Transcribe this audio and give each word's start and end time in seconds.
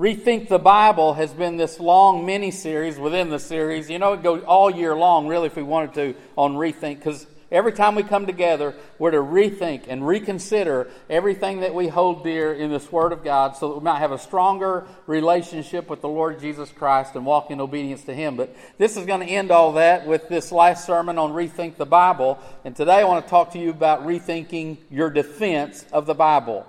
Rethink 0.00 0.48
the 0.48 0.58
Bible 0.58 1.12
has 1.12 1.30
been 1.34 1.58
this 1.58 1.78
long 1.78 2.24
mini 2.24 2.50
series 2.50 2.98
within 2.98 3.28
the 3.28 3.38
series. 3.38 3.90
You 3.90 3.98
know, 3.98 4.14
it 4.14 4.22
goes 4.22 4.42
all 4.44 4.70
year 4.70 4.96
long, 4.96 5.26
really, 5.26 5.48
if 5.48 5.56
we 5.56 5.62
wanted 5.62 5.92
to, 5.92 6.14
on 6.36 6.54
Rethink, 6.54 7.00
because 7.00 7.26
every 7.52 7.72
time 7.72 7.96
we 7.96 8.02
come 8.02 8.24
together, 8.24 8.74
we're 8.98 9.10
to 9.10 9.18
rethink 9.18 9.84
and 9.88 10.06
reconsider 10.06 10.88
everything 11.10 11.60
that 11.60 11.74
we 11.74 11.88
hold 11.88 12.24
dear 12.24 12.54
in 12.54 12.70
this 12.70 12.90
Word 12.90 13.12
of 13.12 13.22
God 13.22 13.58
so 13.58 13.68
that 13.68 13.74
we 13.74 13.84
might 13.84 13.98
have 13.98 14.10
a 14.10 14.18
stronger 14.18 14.86
relationship 15.06 15.90
with 15.90 16.00
the 16.00 16.08
Lord 16.08 16.40
Jesus 16.40 16.70
Christ 16.70 17.14
and 17.14 17.26
walk 17.26 17.50
in 17.50 17.60
obedience 17.60 18.02
to 18.04 18.14
Him. 18.14 18.36
But 18.36 18.56
this 18.78 18.96
is 18.96 19.04
going 19.04 19.20
to 19.20 19.26
end 19.26 19.50
all 19.50 19.74
that 19.74 20.06
with 20.06 20.30
this 20.30 20.50
last 20.50 20.86
sermon 20.86 21.18
on 21.18 21.32
Rethink 21.32 21.76
the 21.76 21.84
Bible. 21.84 22.38
And 22.64 22.74
today 22.74 23.00
I 23.00 23.04
want 23.04 23.26
to 23.26 23.28
talk 23.28 23.52
to 23.52 23.58
you 23.58 23.68
about 23.68 24.06
rethinking 24.06 24.78
your 24.90 25.10
defense 25.10 25.84
of 25.92 26.06
the 26.06 26.14
Bible. 26.14 26.66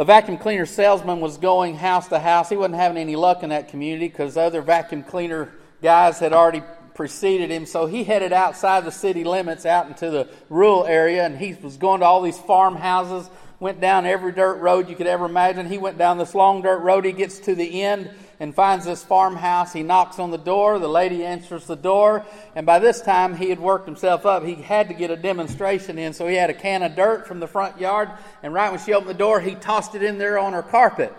A 0.00 0.04
vacuum 0.06 0.38
cleaner 0.38 0.64
salesman 0.64 1.20
was 1.20 1.36
going 1.36 1.74
house 1.74 2.08
to 2.08 2.18
house. 2.18 2.48
He 2.48 2.56
wasn't 2.56 2.76
having 2.76 2.96
any 2.96 3.16
luck 3.16 3.42
in 3.42 3.50
that 3.50 3.68
community 3.68 4.08
because 4.08 4.34
other 4.38 4.62
vacuum 4.62 5.02
cleaner 5.02 5.52
guys 5.82 6.18
had 6.18 6.32
already 6.32 6.62
preceded 6.94 7.50
him. 7.50 7.66
So 7.66 7.84
he 7.84 8.02
headed 8.02 8.32
outside 8.32 8.86
the 8.86 8.92
city 8.92 9.24
limits 9.24 9.66
out 9.66 9.88
into 9.88 10.08
the 10.08 10.30
rural 10.48 10.86
area 10.86 11.26
and 11.26 11.36
he 11.36 11.52
was 11.52 11.76
going 11.76 12.00
to 12.00 12.06
all 12.06 12.22
these 12.22 12.38
farmhouses, 12.38 13.28
went 13.58 13.82
down 13.82 14.06
every 14.06 14.32
dirt 14.32 14.54
road 14.62 14.88
you 14.88 14.96
could 14.96 15.06
ever 15.06 15.26
imagine. 15.26 15.66
He 15.66 15.76
went 15.76 15.98
down 15.98 16.16
this 16.16 16.34
long 16.34 16.62
dirt 16.62 16.78
road. 16.78 17.04
He 17.04 17.12
gets 17.12 17.38
to 17.40 17.54
the 17.54 17.82
end 17.82 18.08
and 18.40 18.54
finds 18.54 18.86
this 18.86 19.04
farmhouse. 19.04 19.74
He 19.74 19.82
knocks 19.82 20.18
on 20.18 20.30
the 20.30 20.38
door. 20.38 20.78
The 20.78 20.88
lady 20.88 21.24
answers 21.24 21.66
the 21.66 21.76
door. 21.76 22.24
And 22.56 22.64
by 22.64 22.78
this 22.78 23.02
time, 23.02 23.36
he 23.36 23.50
had 23.50 23.60
worked 23.60 23.86
himself 23.86 24.24
up. 24.24 24.44
He 24.44 24.54
had 24.54 24.88
to 24.88 24.94
get 24.94 25.10
a 25.10 25.16
demonstration 25.16 25.98
in, 25.98 26.14
so 26.14 26.26
he 26.26 26.36
had 26.36 26.48
a 26.48 26.54
can 26.54 26.82
of 26.82 26.96
dirt 26.96 27.28
from 27.28 27.38
the 27.38 27.46
front 27.46 27.78
yard. 27.78 28.10
And 28.42 28.54
right 28.54 28.70
when 28.70 28.80
she 28.80 28.94
opened 28.94 29.10
the 29.10 29.14
door, 29.14 29.40
he 29.40 29.54
tossed 29.54 29.94
it 29.94 30.02
in 30.02 30.16
there 30.16 30.38
on 30.38 30.54
her 30.54 30.62
carpet. 30.62 31.14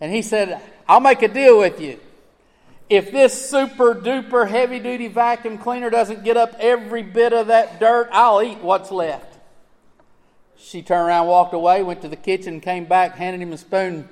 And 0.00 0.12
he 0.12 0.22
said, 0.22 0.60
I'll 0.88 1.00
make 1.00 1.20
a 1.22 1.28
deal 1.28 1.58
with 1.58 1.80
you. 1.80 2.00
If 2.88 3.12
this 3.12 3.50
super 3.50 3.94
duper 3.94 4.48
heavy 4.48 4.78
duty 4.78 5.08
vacuum 5.08 5.58
cleaner 5.58 5.90
doesn't 5.90 6.24
get 6.24 6.38
up 6.38 6.54
every 6.58 7.02
bit 7.02 7.34
of 7.34 7.48
that 7.48 7.78
dirt, 7.78 8.08
I'll 8.10 8.40
eat 8.40 8.58
what's 8.58 8.90
left. 8.90 9.36
She 10.56 10.80
turned 10.80 11.08
around, 11.08 11.26
walked 11.26 11.52
away, 11.52 11.82
went 11.82 12.00
to 12.02 12.08
the 12.08 12.16
kitchen, 12.16 12.60
came 12.60 12.86
back, 12.86 13.16
handed 13.16 13.42
him 13.42 13.52
a 13.52 13.58
spoon, 13.58 14.08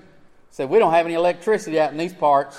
said, 0.57 0.71
We 0.71 0.79
don't 0.79 0.93
have 0.95 1.05
any 1.05 1.15
electricity 1.15 1.79
out 1.79 1.93
in 1.93 1.99
these 1.99 2.15
parts. 2.15 2.59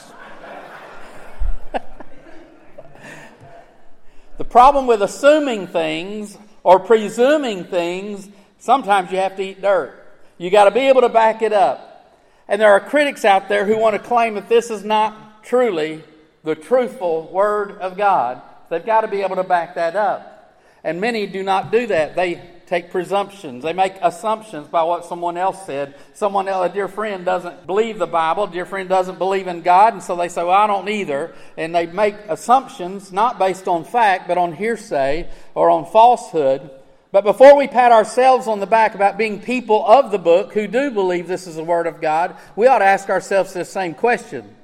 the 4.38 4.46
problem 4.46 4.86
with 4.86 5.02
assuming 5.02 5.66
things 5.66 6.38
or 6.62 6.80
presuming 6.80 7.64
things, 7.64 8.30
sometimes 8.60 9.12
you 9.12 9.18
have 9.18 9.36
to 9.38 9.42
eat 9.42 9.64
dirt. 9.64 9.96
You 10.38 10.52
got 10.52 10.66
to 10.66 10.72
be 10.72 10.82
able 10.82 11.02
to 11.02 11.10
back 11.10 11.42
it 11.42 11.52
up. 11.52 12.16
And 12.48 12.62
there 12.62 12.72
are 12.72 12.80
critics 12.80 13.26
out 13.26 13.50
there 13.50 13.66
who 13.66 13.76
want 13.80 13.96
to 13.96 14.00
claim 14.00 14.36
that 14.36 14.48
this 14.48 14.70
is 14.70 14.84
not 14.84 15.44
truly 15.44 16.04
the 16.44 16.54
truthful 16.54 17.28
Word 17.32 17.80
of 17.80 17.98
God. 17.98 18.44
They've 18.70 18.86
got 18.86 19.02
to 19.02 19.08
be 19.08 19.24
able 19.24 19.38
to 19.38 19.44
back 19.44 19.74
that 19.74 19.96
up. 19.96 20.56
And 20.84 21.02
many 21.02 21.26
do 21.26 21.42
not 21.42 21.72
do 21.72 21.88
that. 21.88 22.16
They 22.16 22.48
take 22.68 22.92
presumptions. 22.92 23.64
They 23.64 23.74
make 23.74 23.96
assumptions 24.02 24.68
by 24.68 24.84
what 24.84 25.06
someone 25.06 25.38
else 25.38 25.66
said. 25.66 25.96
Someone 26.14 26.48
else, 26.48 26.70
a 26.70 26.74
dear 26.74 26.90
friend 26.90 27.26
doesn't 27.26 27.66
believe 27.66 27.98
the 27.98 28.06
Bible, 28.06 28.44
a 28.44 28.52
dear 28.52 28.66
friend 28.66 28.90
doesn't 28.90 29.18
believe 29.18 29.48
in 29.48 29.62
God, 29.62 29.94
and 29.94 30.04
so 30.04 30.16
they 30.16 30.28
say, 30.28 30.44
Well, 30.44 30.52
I 30.52 30.68
don't 30.68 30.90
either. 30.90 31.34
And 31.56 31.74
they 31.74 31.88
make 31.88 32.16
assumptions 32.28 33.12
not 33.12 33.40
based 33.40 33.68
on 33.68 33.86
fact, 33.86 34.28
but 34.28 34.38
on 34.38 34.54
hearsay 34.54 35.30
or 35.56 35.70
on 35.70 35.86
falsehood. 35.86 36.70
But 37.12 37.24
before 37.24 37.56
we 37.56 37.68
pat 37.68 37.94
ourselves 37.94 38.48
on 38.48 38.60
the 38.60 38.68
back 38.68 38.94
about 38.94 39.18
being 39.18 39.42
people 39.42 39.86
of 39.88 40.12
the 40.12 40.20
book 40.20 40.54
who 40.54 40.68
do 40.68 40.92
believe 40.92 41.28
this 41.28 41.48
is 41.48 41.56
the 41.56 41.64
Word 41.64 41.88
of 41.88 42.02
God, 42.02 42.36
we 42.58 42.68
ought 42.68 42.80
to 42.80 42.86
ask 42.86 43.10
ourselves 43.10 43.54
this 43.54 43.72
same 43.72 43.94
question 43.94 44.56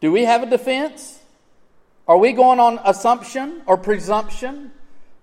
Do 0.00 0.10
we 0.10 0.24
have 0.24 0.42
a 0.42 0.50
defense? 0.50 1.20
Are 2.08 2.18
we 2.18 2.32
going 2.32 2.60
on 2.60 2.80
assumption 2.84 3.62
or 3.66 3.76
presumption? 3.76 4.72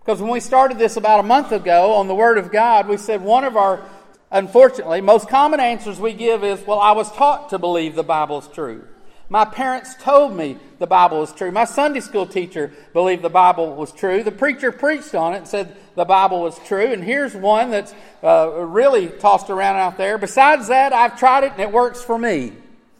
Because 0.03 0.21
when 0.21 0.31
we 0.31 0.41
started 0.41 0.77
this 0.77 0.97
about 0.97 1.21
a 1.21 1.23
month 1.23 1.51
ago 1.51 1.93
on 1.93 2.07
the 2.07 2.15
Word 2.15 2.37
of 2.37 2.51
God, 2.51 2.89
we 2.89 2.97
said 2.97 3.21
one 3.21 3.45
of 3.45 3.55
our, 3.55 3.85
unfortunately, 4.31 4.99
most 4.99 5.29
common 5.29 5.61
answers 5.61 5.99
we 5.99 6.13
give 6.13 6.43
is, 6.43 6.65
well, 6.67 6.79
I 6.79 6.91
was 6.91 7.09
taught 7.13 7.49
to 7.51 7.59
believe 7.59 7.95
the 7.95 8.03
Bible 8.03 8.39
is 8.39 8.47
true. 8.49 8.85
My 9.29 9.45
parents 9.45 9.95
told 9.95 10.35
me 10.35 10.57
the 10.79 10.87
Bible 10.87 11.19
was 11.19 11.31
true. 11.31 11.51
My 11.51 11.63
Sunday 11.63 12.01
school 12.01 12.27
teacher 12.27 12.73
believed 12.91 13.21
the 13.23 13.29
Bible 13.29 13.73
was 13.75 13.93
true. 13.93 14.23
The 14.23 14.31
preacher 14.31 14.73
preached 14.73 15.15
on 15.15 15.33
it 15.33 15.37
and 15.37 15.47
said 15.47 15.75
the 15.95 16.03
Bible 16.03 16.41
was 16.41 16.59
true. 16.67 16.91
And 16.91 17.01
here's 17.01 17.33
one 17.33 17.71
that's 17.71 17.95
uh, 18.21 18.49
really 18.51 19.07
tossed 19.07 19.49
around 19.49 19.77
out 19.77 19.97
there. 19.97 20.17
Besides 20.17 20.67
that, 20.67 20.91
I've 20.91 21.17
tried 21.17 21.45
it 21.45 21.53
and 21.53 21.61
it 21.61 21.71
works 21.71 22.01
for 22.01 22.17
me. 22.17 22.53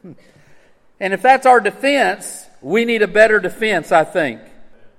And 1.00 1.12
if 1.13 1.22
that's 1.22 1.46
our 1.46 1.59
defense, 1.59 2.46
we 2.62 2.86
need 2.86 3.02
a 3.02 3.08
better 3.08 3.38
defense, 3.38 3.92
I 3.92 4.06
think. 4.06 4.40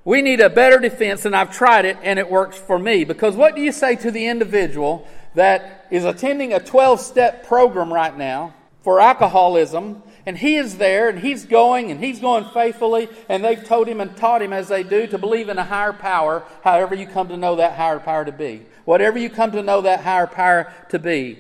We 0.04 0.20
need 0.20 0.40
a 0.40 0.50
better 0.50 0.78
defense, 0.78 1.24
and 1.24 1.34
I've 1.34 1.52
tried 1.52 1.86
it, 1.86 1.96
and 2.02 2.18
it 2.18 2.30
works 2.30 2.58
for 2.58 2.78
me. 2.78 3.04
Because 3.04 3.36
what 3.36 3.54
do 3.54 3.62
you 3.62 3.72
say 3.72 3.96
to 3.96 4.10
the 4.10 4.26
individual 4.26 5.08
that 5.34 5.86
is 5.90 6.04
attending 6.04 6.52
a 6.52 6.60
12 6.60 7.00
step 7.00 7.46
program 7.46 7.92
right 7.92 8.16
now 8.16 8.54
for 8.82 9.00
alcoholism, 9.00 10.02
and 10.26 10.36
he 10.36 10.56
is 10.56 10.76
there, 10.76 11.08
and 11.08 11.20
he's 11.20 11.46
going, 11.46 11.90
and 11.90 12.04
he's 12.04 12.20
going 12.20 12.44
faithfully, 12.52 13.08
and 13.30 13.42
they've 13.42 13.64
told 13.64 13.88
him 13.88 14.00
and 14.00 14.14
taught 14.16 14.42
him 14.42 14.52
as 14.52 14.68
they 14.68 14.82
do 14.82 15.06
to 15.06 15.16
believe 15.16 15.48
in 15.48 15.58
a 15.58 15.64
higher 15.64 15.92
power, 15.94 16.44
however 16.62 16.94
you 16.94 17.06
come 17.06 17.28
to 17.28 17.36
know 17.36 17.56
that 17.56 17.76
higher 17.76 17.98
power 17.98 18.26
to 18.26 18.32
be. 18.32 18.62
Whatever 18.84 19.18
you 19.18 19.30
come 19.30 19.52
to 19.52 19.62
know 19.62 19.80
that 19.80 20.00
higher 20.00 20.26
power 20.26 20.70
to 20.90 20.98
be. 20.98 21.38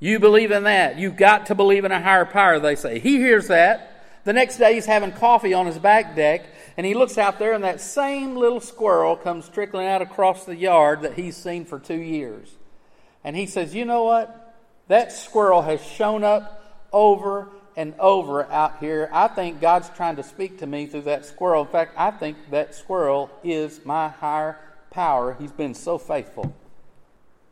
You 0.00 0.18
believe 0.18 0.50
in 0.50 0.64
that. 0.64 0.98
You've 0.98 1.16
got 1.16 1.46
to 1.46 1.54
believe 1.54 1.84
in 1.84 1.92
a 1.92 2.00
higher 2.00 2.24
power, 2.24 2.58
they 2.58 2.76
say. 2.76 2.98
He 2.98 3.18
hears 3.18 3.48
that. 3.48 3.90
The 4.24 4.32
next 4.32 4.56
day, 4.56 4.74
he's 4.74 4.86
having 4.86 5.12
coffee 5.12 5.52
on 5.52 5.66
his 5.66 5.78
back 5.78 6.16
deck, 6.16 6.46
and 6.76 6.84
he 6.84 6.94
looks 6.94 7.18
out 7.18 7.38
there, 7.38 7.52
and 7.52 7.64
that 7.64 7.80
same 7.80 8.36
little 8.36 8.60
squirrel 8.60 9.16
comes 9.16 9.48
trickling 9.48 9.86
out 9.86 10.02
across 10.02 10.44
the 10.44 10.56
yard 10.56 11.02
that 11.02 11.14
he's 11.14 11.36
seen 11.36 11.64
for 11.64 11.78
two 11.78 12.00
years. 12.00 12.50
And 13.22 13.36
he 13.36 13.46
says, 13.46 13.74
You 13.74 13.84
know 13.84 14.04
what? 14.04 14.40
That 14.88 15.12
squirrel 15.12 15.62
has 15.62 15.84
shown 15.84 16.24
up 16.24 16.88
over 16.92 17.48
and 17.76 17.94
over 17.98 18.50
out 18.50 18.78
here. 18.78 19.08
I 19.12 19.28
think 19.28 19.60
God's 19.60 19.88
trying 19.90 20.16
to 20.16 20.22
speak 20.22 20.58
to 20.58 20.66
me 20.66 20.86
through 20.86 21.02
that 21.02 21.26
squirrel. 21.26 21.62
In 21.62 21.68
fact, 21.68 21.94
I 21.96 22.10
think 22.10 22.36
that 22.50 22.74
squirrel 22.74 23.30
is 23.42 23.84
my 23.84 24.08
higher 24.08 24.58
power. 24.90 25.36
He's 25.40 25.52
been 25.52 25.74
so 25.74 25.98
faithful. 25.98 26.54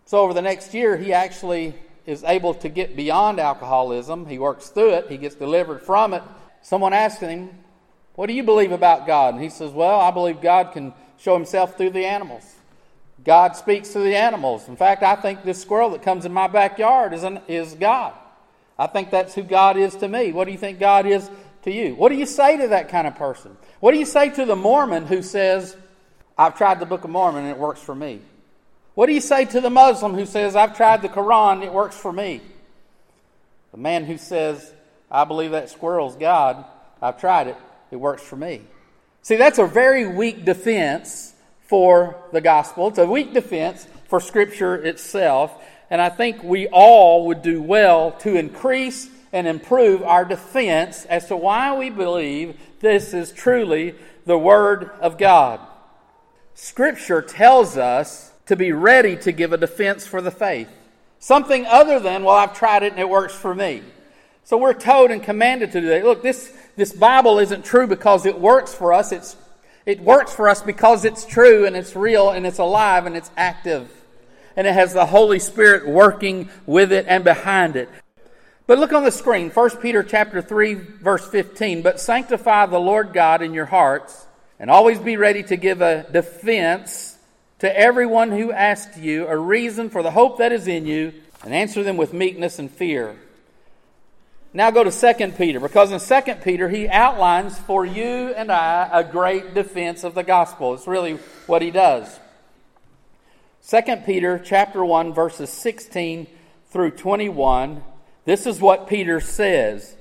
So, 0.05 0.19
over 0.19 0.35
the 0.35 0.43
next 0.43 0.75
year, 0.75 0.97
he 0.97 1.13
actually 1.13 1.75
is 2.07 2.25
able 2.25 2.55
to 2.55 2.69
get 2.69 2.97
beyond 2.97 3.39
alcoholism. 3.39 4.27
He 4.27 4.39
works 4.39 4.69
through 4.69 4.95
it, 4.95 5.11
he 5.11 5.17
gets 5.17 5.37
delivered 5.37 5.83
from 5.83 6.13
it. 6.15 6.23
Someone 6.61 6.93
asked 6.93 7.21
him, 7.21 7.51
what 8.15 8.27
do 8.27 8.35
you 8.35 8.43
believe 8.43 8.73
about 8.73 9.07
God? 9.07 9.35
And 9.35 9.43
he 9.43 9.49
says, 9.49 9.71
Well, 9.71 9.99
I 10.01 10.11
believe 10.11 10.41
God 10.41 10.73
can 10.73 10.93
show 11.19 11.35
himself 11.35 11.77
through 11.77 11.91
the 11.91 12.05
animals. 12.05 12.45
God 13.25 13.57
speaks 13.57 13.91
to 13.91 14.01
the 14.01 14.17
animals. 14.17 14.69
In 14.69 14.77
fact, 14.77 15.03
I 15.03 15.15
think 15.17 15.45
this 15.45 15.61
squirrel 15.61 15.91
that 15.91 16.03
comes 16.03 16.25
in 16.25 16.33
my 16.33 16.49
backyard 16.49 17.13
is, 17.13 17.23
an, 17.23 17.41
is 17.47 17.75
God. 17.75 18.15
I 18.79 18.89
think 18.89 19.11
that's 19.11 19.35
who 19.35 19.43
God 19.43 19.77
is 19.77 19.95
to 19.97 20.09
me. 20.09 20.33
What 20.33 20.47
do 20.47 20.53
you 20.53 20.59
think 20.59 20.81
God 20.81 21.07
is 21.07 21.31
to 21.63 21.71
you? 21.71 21.95
What 21.95 22.09
do 22.09 22.17
you 22.17 22.27
say 22.27 22.57
to 22.59 22.69
that 22.69 22.89
kind 22.89 23.07
of 23.07 23.15
person? 23.15 23.57
What 23.81 23.93
do 23.93 23.99
you 23.99 24.07
say 24.07 24.31
to 24.31 24.45
the 24.45 24.57
Mormon 24.57 25.07
who 25.07 25.23
says, 25.23 25.77
I've 26.37 26.57
tried 26.57 26.81
the 26.81 26.87
Book 26.87 27.05
of 27.05 27.11
Mormon 27.11 27.45
and 27.45 27.53
it 27.53 27.59
works 27.59 27.81
for 27.81 27.95
me? 27.95 28.21
What 28.95 29.07
do 29.07 29.13
you 29.13 29.21
say 29.21 29.45
to 29.45 29.61
the 29.61 29.71
Muslim 29.71 30.15
who 30.15 30.27
says, 30.27 30.57
I've 30.57 30.77
tried 30.77 31.03
the 31.03 31.09
Quran 31.09 31.55
and 31.55 31.65
it 31.65 31.73
works 31.73 31.97
for 31.97 32.13
me? 32.13 32.41
The 33.71 33.79
man 33.79 34.05
who 34.05 34.19
says, 34.19 34.73
I 35.11 35.25
believe 35.25 35.53
that 35.53 35.71
squirrel's 35.71 36.17
God, 36.17 36.65
I've 37.01 37.19
tried 37.19 37.47
it, 37.49 37.57
it 37.93 37.97
works 37.97 38.23
for 38.23 38.37
me. 38.37 38.63
See, 39.21 39.37
that's 39.37 39.59
a 39.59 39.67
very 39.67 40.09
weak 40.09 40.45
defense 40.45 41.35
for 41.69 42.17
the 42.33 42.41
gospel. 42.41 42.89
It's 42.89 42.99
a 42.99 43.07
weak 43.07 43.33
defense 43.33 43.87
for 44.09 44.19
Scripture 44.19 44.75
itself. 44.75 45.55
And 45.91 46.01
I 46.01 46.09
think 46.09 46.43
we 46.43 46.67
all 46.69 47.27
would 47.27 47.43
do 47.43 47.63
well 47.63 48.13
to 48.21 48.35
increase 48.35 49.09
and 49.33 49.47
improve 49.47 50.03
our 50.03 50.25
defense 50.25 51.05
as 51.05 51.29
to 51.29 51.37
why 51.37 51.77
we 51.77 51.91
believe 51.91 52.59
this 52.81 53.15
is 53.15 53.31
truly 53.31 53.95
the 54.25 54.39
Word 54.39 54.91
of 55.01 55.19
God. 55.19 55.61
Scripture 56.55 57.23
tells 57.23 57.77
us 57.77 58.33
to 58.47 58.57
be 58.57 58.73
ready 58.73 59.17
to 59.17 59.33
give 59.33 59.53
a 59.53 59.59
defense 59.59 60.07
for 60.07 60.21
the 60.21 60.31
faith. 60.31 60.69
Something 61.19 61.67
other 61.67 62.01
than, 62.01 62.25
well, 62.25 62.37
I've 62.37 62.55
tried 62.55 62.83
it 62.83 62.93
and 62.93 63.01
it 63.01 63.09
works 63.09 63.35
for 63.35 63.55
me. 63.55 63.83
So 64.45 64.57
we're 64.57 64.75
told 64.75 65.11
and 65.11 65.23
commanded 65.23 65.73
to 65.73 65.81
do 65.81 65.89
that. 65.89 66.05
Look, 66.05 66.23
this, 66.23 66.53
this 66.77 66.93
Bible 66.93 67.39
isn't 67.39 67.65
true 67.65 67.87
because 67.87 68.27
it 68.27 68.41
works 68.41 68.75
for 68.75 68.93
us. 68.93 69.13
It's, 69.13 69.37
it 69.85 70.01
works 70.01 70.35
for 70.35 70.49
us 70.49 70.63
because 70.63 71.05
it's 71.05 71.25
true 71.25 71.67
and 71.67 71.77
it's 71.77 71.95
real 71.95 72.31
and 72.31 72.47
it's 72.47 72.59
alive 72.59 73.07
and 73.07 73.17
it's 73.17 73.31
active. 73.37 73.91
And 74.57 74.67
it 74.67 74.75
has 74.75 74.93
the 74.93 75.07
Holy 75.07 75.39
Spirit 75.39 75.87
working 75.87 76.49
with 76.67 76.93
it 76.93 77.07
and 77.09 77.25
behind 77.25 77.77
it. 77.77 77.89
But 78.67 78.79
look 78.79 78.93
on 78.93 79.05
the 79.05 79.11
screen, 79.11 79.51
1 79.51 79.71
Peter 79.79 80.03
chapter 80.03 80.41
3, 80.41 80.75
verse 80.75 81.27
15. 81.29 81.83
But 81.83 82.01
sanctify 82.01 82.67
the 82.67 82.79
Lord 82.79 83.13
God 83.13 83.43
in 83.43 83.55
your 83.55 83.67
hearts, 83.67 84.27
and 84.59 84.71
always 84.71 84.99
be 84.99 85.17
ready 85.17 85.43
to 85.45 85.57
give 85.57 85.83
a 85.83 86.07
defense 86.11 87.19
to 87.59 87.79
everyone 87.79 88.31
who 88.31 88.53
asks 88.53 88.97
you 88.97 89.27
a 89.27 89.37
reason 89.37 89.91
for 89.91 90.03
the 90.03 90.13
hope 90.13 90.39
that 90.39 90.53
is 90.53 90.69
in 90.69 90.87
you, 90.87 91.13
and 91.45 91.53
answer 91.53 91.83
them 91.83 91.97
with 91.97 92.13
meekness 92.13 92.59
and 92.59 92.71
fear. 92.71 93.17
Now 94.55 94.71
go 94.71 94.85
to 94.85 94.91
2 94.91 95.33
Peter, 95.33 95.61
because 95.61 95.93
in 95.93 96.25
2 96.25 96.35
Peter 96.43 96.69
he 96.69 96.87
outlines 96.87 97.59
for 97.59 97.87
you 97.87 98.35
and 98.35 98.53
I 98.53 98.89
a 98.93 99.03
great 99.03 99.55
defense 99.55 100.05
of 100.05 100.15
the 100.15 100.23
gospel. 100.23 100.75
It's 100.75 100.87
really 100.87 101.15
what 101.47 101.63
he 101.63 101.71
does. 101.71 102.21
2 103.69 103.81
Peter 104.05 104.39
chapter 104.39 104.85
1 104.85 105.15
verses 105.15 105.49
16 105.49 106.27
through 106.69 106.91
21. 106.91 107.83
This 108.27 108.47
is 108.47 108.61
what 108.61 108.89
Peter 108.89 109.21
says. 109.21 109.97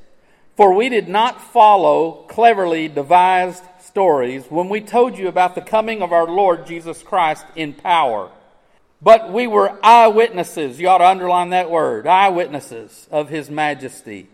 For 0.57 0.73
we 0.73 0.89
did 0.89 1.07
not 1.07 1.41
follow 1.41 2.25
cleverly 2.27 2.89
devised 2.89 3.63
stories 3.79 4.45
when 4.49 4.67
we 4.67 4.81
told 4.81 5.17
you 5.17 5.29
about 5.29 5.55
the 5.55 5.61
coming 5.61 6.01
of 6.01 6.11
our 6.11 6.27
Lord 6.27 6.67
Jesus 6.67 7.01
Christ 7.03 7.45
in 7.55 7.73
power. 7.73 8.29
But 9.01 9.31
we 9.31 9.47
were 9.47 9.79
eyewitnesses. 9.81 10.79
You 10.79 10.89
ought 10.89 10.99
to 10.99 11.07
underline 11.07 11.51
that 11.51 11.71
word 11.71 12.05
eyewitnesses 12.05 13.07
of 13.11 13.29
his 13.29 13.49
majesty. 13.49 14.27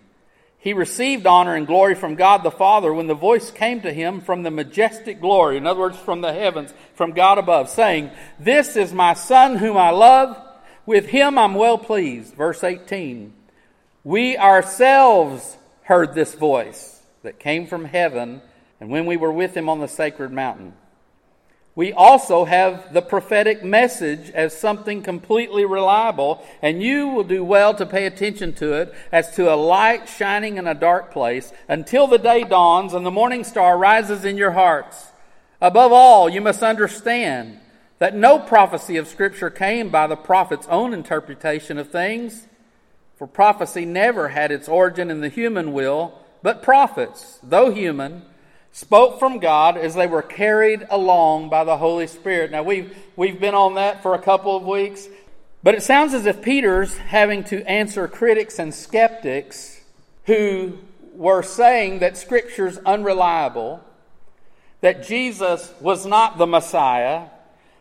He 0.68 0.74
received 0.74 1.25
honor 1.25 1.56
and 1.56 1.66
glory 1.66 1.96
from 1.96 2.16
God 2.16 2.44
the 2.44 2.52
Father 2.52 2.94
when 2.94 3.08
the 3.08 3.14
voice 3.14 3.52
came 3.52 3.80
to 3.84 3.94
him 3.94 4.19
from 4.19 4.44
the 4.44 4.52
majestic 4.52 5.22
glory, 5.22 5.56
in 5.56 5.66
other 5.66 5.80
words, 5.80 5.98
from 5.98 6.19
the 6.19 6.34
heavens, 6.34 6.74
from 6.94 7.14
God 7.14 7.38
above, 7.38 7.69
saying, 7.69 8.12
This 8.38 8.75
is 8.75 8.92
my 8.92 9.14
Son 9.14 9.56
whom 9.56 9.78
I 9.78 9.92
love. 9.92 10.38
With 10.86 11.06
him 11.06 11.38
I'm 11.38 11.56
well 11.56 11.78
pleased. 11.78 12.34
Verse 12.34 12.66
18. 12.66 13.31
We 14.04 14.38
ourselves 14.38 15.56
heard 15.84 16.14
this 16.14 16.36
voice 16.36 17.02
that 17.24 17.40
came 17.40 17.66
from 17.68 17.86
heaven, 17.86 18.42
and 18.81 18.90
when 18.90 19.06
we 19.06 19.16
were 19.16 19.31
with 19.31 19.56
him 19.56 19.70
on 19.70 19.80
the 19.80 19.88
sacred 19.88 20.34
mountain 20.34 20.74
we 21.77 21.94
also 21.94 22.45
have 22.45 22.91
the 22.91 23.03
prophetic 23.03 23.63
message 23.63 24.31
as 24.31 24.57
something 24.57 25.03
completely 25.03 25.63
reliable, 25.63 26.44
and 26.59 26.81
you 26.81 27.07
will 27.07 27.24
do 27.24 27.44
well 27.44 27.75
to 27.75 27.85
pay 27.85 28.07
attention 28.07 28.51
to 28.51 28.74
it 28.74 28.91
as 29.12 29.29
to 29.35 29.53
a 29.53 29.56
light 29.56 30.09
shining 30.09 30.57
in 30.57 30.65
a 30.65 30.74
dark 30.74 31.12
place 31.12 31.53
until 31.68 32.07
the 32.07 32.18
day 32.18 32.44
dawns 32.44 32.95
and 32.95 33.06
the 33.06 33.12
morning 33.12 33.44
star 33.44 33.77
rises 33.77 34.25
in 34.25 34.38
your 34.38 34.53
hearts. 34.53 35.12
Above 35.62 35.91
all, 35.91 36.27
you 36.27 36.41
must 36.41 36.63
understand 36.63 37.59
that 38.00 38.15
no 38.15 38.39
prophecy 38.39 38.97
of 38.97 39.07
Scripture 39.07 39.51
came 39.51 39.89
by 39.89 40.07
the 40.07 40.15
prophet's 40.15 40.65
own 40.69 40.95
interpretation 40.95 41.77
of 41.77 41.91
things, 41.91 42.47
for 43.18 43.27
prophecy 43.27 43.85
never 43.85 44.29
had 44.29 44.51
its 44.51 44.68
origin 44.68 45.12
in 45.12 45.21
the 45.21 45.29
human 45.29 45.71
will, 45.74 46.18
but 46.41 46.63
prophets, 46.63 47.38
though 47.44 47.69
human, 47.69 48.24
spoke 48.77 49.18
from 49.18 49.39
God 49.39 49.75
as 49.75 49.95
they 49.95 50.06
were 50.06 50.21
carried 50.21 50.85
along 50.91 51.50
by 51.50 51.63
the 51.63 51.77
Holy 51.77 52.06
Spirit. 52.06 52.51
Now, 52.51 52.62
we've, 52.62 52.95
we've 53.15 53.39
been 53.39 53.56
on 53.56 53.74
that 53.74 54.03
for 54.03 54.13
a 54.13 54.21
couple 54.21 54.56
of 54.56 54.62
weeks, 54.62 55.07
but 55.63 55.74
it 55.74 55.81
sounds 55.81 56.13
as 56.13 56.27
if 56.27 56.44
Peter's 56.44 56.95
having 56.95 57.44
to 57.45 57.68
answer 57.68 58.07
critics 58.07 58.59
and 58.59 58.71
skeptics 58.71 59.81
who 60.27 60.77
were 61.15 61.41
saying 61.41 62.00
that 62.00 62.18
Scripture's 62.18 62.77
unreliable, 62.85 63.83
that 64.81 65.03
Jesus 65.03 65.74
was 65.81 66.06
not 66.06 66.38
the 66.38 66.45
Messiah, 66.45 67.29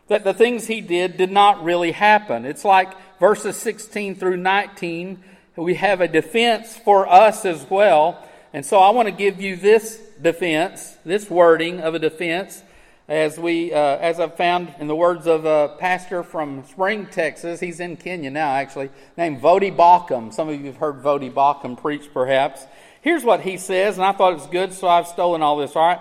that 0.07 0.23
the 0.23 0.33
things 0.33 0.65
he 0.65 0.81
did 0.81 1.15
did 1.15 1.31
not 1.31 1.63
really 1.63 1.91
happen. 1.91 2.43
It's 2.43 2.65
like 2.65 2.91
verses 3.19 3.55
16 3.57 4.15
through 4.15 4.37
19, 4.37 5.23
we 5.57 5.75
have 5.75 6.01
a 6.01 6.07
defense 6.07 6.75
for 6.75 7.07
us 7.07 7.45
as 7.45 7.69
well. 7.69 8.27
And 8.51 8.65
so 8.65 8.79
I 8.79 8.89
want 8.89 9.07
to 9.07 9.11
give 9.11 9.39
you 9.39 9.57
this 9.57 10.01
defense, 10.21 10.97
this 11.05 11.29
wording 11.29 11.81
of 11.81 11.95
a 11.95 11.99
defense, 11.99 12.63
as 13.07 13.39
we, 13.39 13.73
uh, 13.73 13.77
as 13.77 14.19
I've 14.19 14.35
found 14.35 14.73
in 14.79 14.87
the 14.87 14.95
words 14.95 15.27
of 15.27 15.45
a 15.45 15.75
pastor 15.79 16.23
from 16.23 16.65
Spring, 16.65 17.05
Texas. 17.05 17.59
He's 17.59 17.79
in 17.79 17.95
Kenya 17.95 18.29
now, 18.29 18.51
actually, 18.51 18.89
named 19.15 19.41
Voddie 19.41 19.75
Baucham. 19.75 20.33
Some 20.33 20.49
of 20.49 20.59
you 20.59 20.65
have 20.65 20.77
heard 20.77 21.01
Voddie 21.01 21.31
Baucham 21.31 21.79
preach, 21.79 22.09
perhaps. 22.13 22.65
Here's 23.01 23.23
what 23.23 23.41
he 23.41 23.57
says, 23.57 23.97
and 23.97 24.05
I 24.05 24.11
thought 24.11 24.33
it 24.33 24.39
was 24.39 24.47
good, 24.47 24.73
so 24.73 24.87
I've 24.87 25.07
stolen 25.07 25.41
all 25.41 25.57
this. 25.57 25.75
All 25.75 25.87
right, 25.87 25.99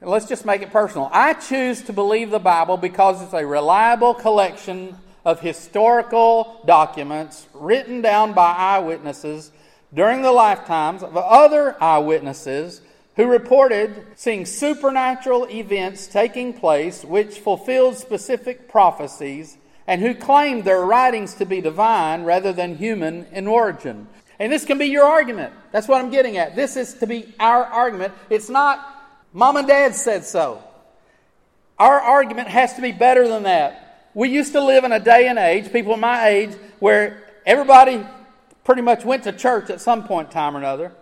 let's 0.00 0.26
just 0.26 0.44
make 0.44 0.62
it 0.62 0.72
personal. 0.72 1.08
I 1.12 1.34
choose 1.34 1.82
to 1.82 1.92
believe 1.92 2.30
the 2.30 2.40
Bible 2.40 2.76
because 2.76 3.22
it's 3.22 3.34
a 3.34 3.46
reliable 3.46 4.14
collection 4.14 4.96
of 5.24 5.40
historical 5.40 6.62
documents 6.66 7.46
written 7.54 8.00
down 8.00 8.32
by 8.32 8.52
eyewitnesses 8.52 9.52
during 9.92 10.22
the 10.22 10.32
lifetimes 10.32 11.02
of 11.02 11.16
other 11.16 11.76
eyewitnesses 11.82 12.80
who 13.20 13.26
reported 13.26 14.06
seeing 14.14 14.46
supernatural 14.46 15.46
events 15.50 16.06
taking 16.06 16.54
place 16.54 17.04
which 17.04 17.38
fulfilled 17.38 17.94
specific 17.94 18.66
prophecies 18.66 19.58
and 19.86 20.00
who 20.00 20.14
claimed 20.14 20.64
their 20.64 20.80
writings 20.86 21.34
to 21.34 21.44
be 21.44 21.60
divine 21.60 22.24
rather 22.24 22.50
than 22.50 22.78
human 22.78 23.26
in 23.30 23.46
origin. 23.46 24.08
And 24.38 24.50
this 24.50 24.64
can 24.64 24.78
be 24.78 24.86
your 24.86 25.04
argument. 25.04 25.52
That's 25.70 25.86
what 25.86 26.02
I'm 26.02 26.10
getting 26.10 26.38
at. 26.38 26.56
This 26.56 26.78
is 26.78 26.94
to 26.94 27.06
be 27.06 27.34
our 27.38 27.62
argument. 27.62 28.14
It's 28.30 28.48
not 28.48 28.80
mom 29.34 29.58
and 29.58 29.68
dad 29.68 29.94
said 29.94 30.24
so. 30.24 30.64
Our 31.78 32.00
argument 32.00 32.48
has 32.48 32.72
to 32.76 32.80
be 32.80 32.90
better 32.92 33.28
than 33.28 33.42
that. 33.42 34.08
We 34.14 34.30
used 34.30 34.52
to 34.52 34.64
live 34.64 34.84
in 34.84 34.92
a 34.92 35.00
day 35.00 35.28
and 35.28 35.38
age, 35.38 35.70
people 35.70 35.94
my 35.98 36.26
age, 36.26 36.54
where 36.78 37.22
everybody 37.44 38.02
pretty 38.64 38.80
much 38.80 39.04
went 39.04 39.24
to 39.24 39.32
church 39.32 39.68
at 39.68 39.82
some 39.82 40.04
point 40.04 40.28
in 40.28 40.32
time 40.32 40.56
or 40.56 40.60
another. 40.60 40.92